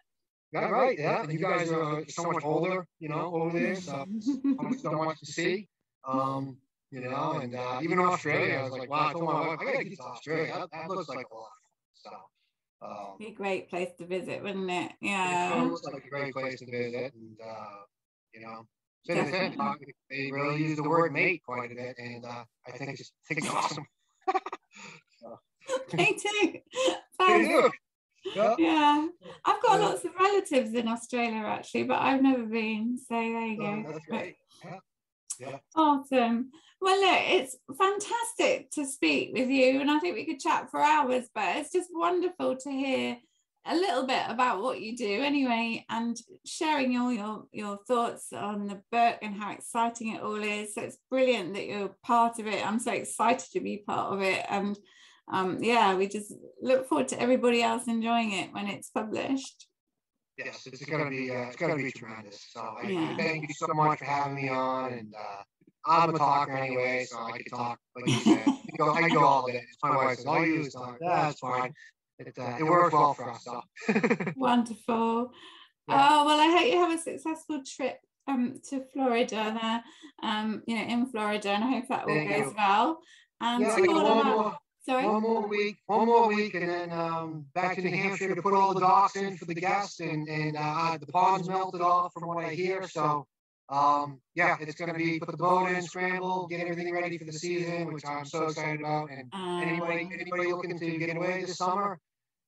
[0.60, 0.98] Yeah, right.
[0.98, 2.86] Yeah, and you guys are uh, so much older.
[2.98, 5.68] You know, over there, so much so much to see.
[6.06, 6.56] Um,
[6.90, 9.64] you know, and uh, even Australia, I was like, wow, I told my wife, I
[9.64, 10.52] gotta get to Australia.
[10.54, 11.50] That, that looks like a lot.
[11.94, 12.10] So,
[12.82, 15.52] um, be a great place to visit wouldn't it Yeah.
[15.52, 17.82] it yeah looks like a great place to visit, and uh,
[18.32, 18.66] you know,
[19.06, 19.50] same thing.
[19.52, 19.94] Definitely.
[20.10, 23.34] They really use the word mate quite a bit, and uh, I think it's, I
[23.34, 23.86] think it's awesome.
[25.92, 26.62] they do They
[27.18, 27.70] Sounds- do.
[28.34, 28.54] Yeah.
[28.58, 29.06] yeah
[29.44, 29.86] i've got Yeah.
[29.86, 33.98] lots of relatives in australia actually but i've never been so there you Oh, go
[34.10, 34.26] But-
[34.64, 34.78] Yeah.
[35.38, 35.58] Yeah.
[35.74, 36.50] Awesome.
[36.80, 40.80] Well, look, it's fantastic to speak with you, and I think we could chat for
[40.80, 43.18] hours, but it's just wonderful to hear
[43.66, 46.16] a little bit about what you do anyway and
[46.46, 50.74] sharing all your, your thoughts on the book and how exciting it all is.
[50.74, 52.64] So it's brilliant that you're part of it.
[52.66, 54.46] I'm so excited to be part of it.
[54.48, 54.78] And
[55.32, 59.66] um, yeah, we just look forward to everybody else enjoying it when it's published.
[60.38, 62.44] yes, it's gonna be uh, it's gonna be tremendous.
[62.52, 63.16] So I, Yeah.
[63.16, 65.42] thank you so much for having me on, and uh,
[65.86, 67.78] I'm a talker anyway, so I can talk.
[67.96, 69.64] Like you said, I go, I go all day.
[69.82, 70.98] My wife says, all you do is talk.
[71.00, 71.72] That's fine.
[72.18, 73.44] It, uh, it works well for us.
[73.44, 73.62] So.
[74.36, 75.32] Wonderful.
[75.88, 76.08] Yeah.
[76.10, 77.98] Oh well, I hope you have a successful trip
[78.28, 79.84] um, to Florida there.
[80.22, 82.98] Um, you know, in Florida, and I hope that all goes well.
[83.40, 85.06] And yeah, one, more, sorry?
[85.06, 88.54] one more week, one more week, and then um, back to New Hampshire to put
[88.54, 92.26] all the docks in for the guests, and and uh, the ponds melted off from
[92.26, 92.86] what I hear.
[92.88, 93.26] So
[93.68, 97.24] um, yeah, it's going to be put the boat in, scramble, get everything ready for
[97.24, 99.10] the season, which I'm so excited about.
[99.10, 101.98] And um, anybody, anybody looking to get away this summer,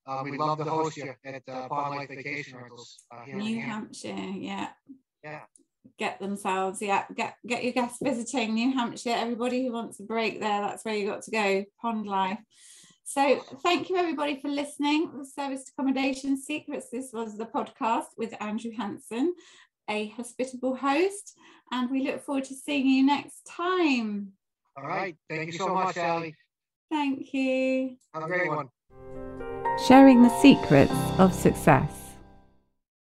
[0.06, 3.60] uh, we'd love to host you at uh, Pond Life Vacation Rentals uh, here New
[3.60, 4.14] Hampshire.
[4.14, 4.68] Yeah.
[5.24, 5.40] Yeah.
[5.98, 7.04] Get themselves, yeah.
[7.14, 9.14] Get get your guests visiting New Hampshire.
[9.16, 11.64] Everybody who wants a break there, that's where you got to go.
[11.80, 12.40] Pond Life.
[13.04, 15.10] So thank you everybody for listening.
[15.16, 16.90] The Service Accommodation Secrets.
[16.90, 19.34] This was the podcast with Andrew Hanson
[19.88, 21.36] a hospitable host,
[21.72, 24.32] and we look forward to seeing you next time.
[24.76, 25.16] All right.
[25.28, 26.34] Thank you so much, Sally.
[26.90, 27.96] Thank you.
[28.14, 28.68] Have a great one.
[29.86, 32.07] Sharing the secrets of success.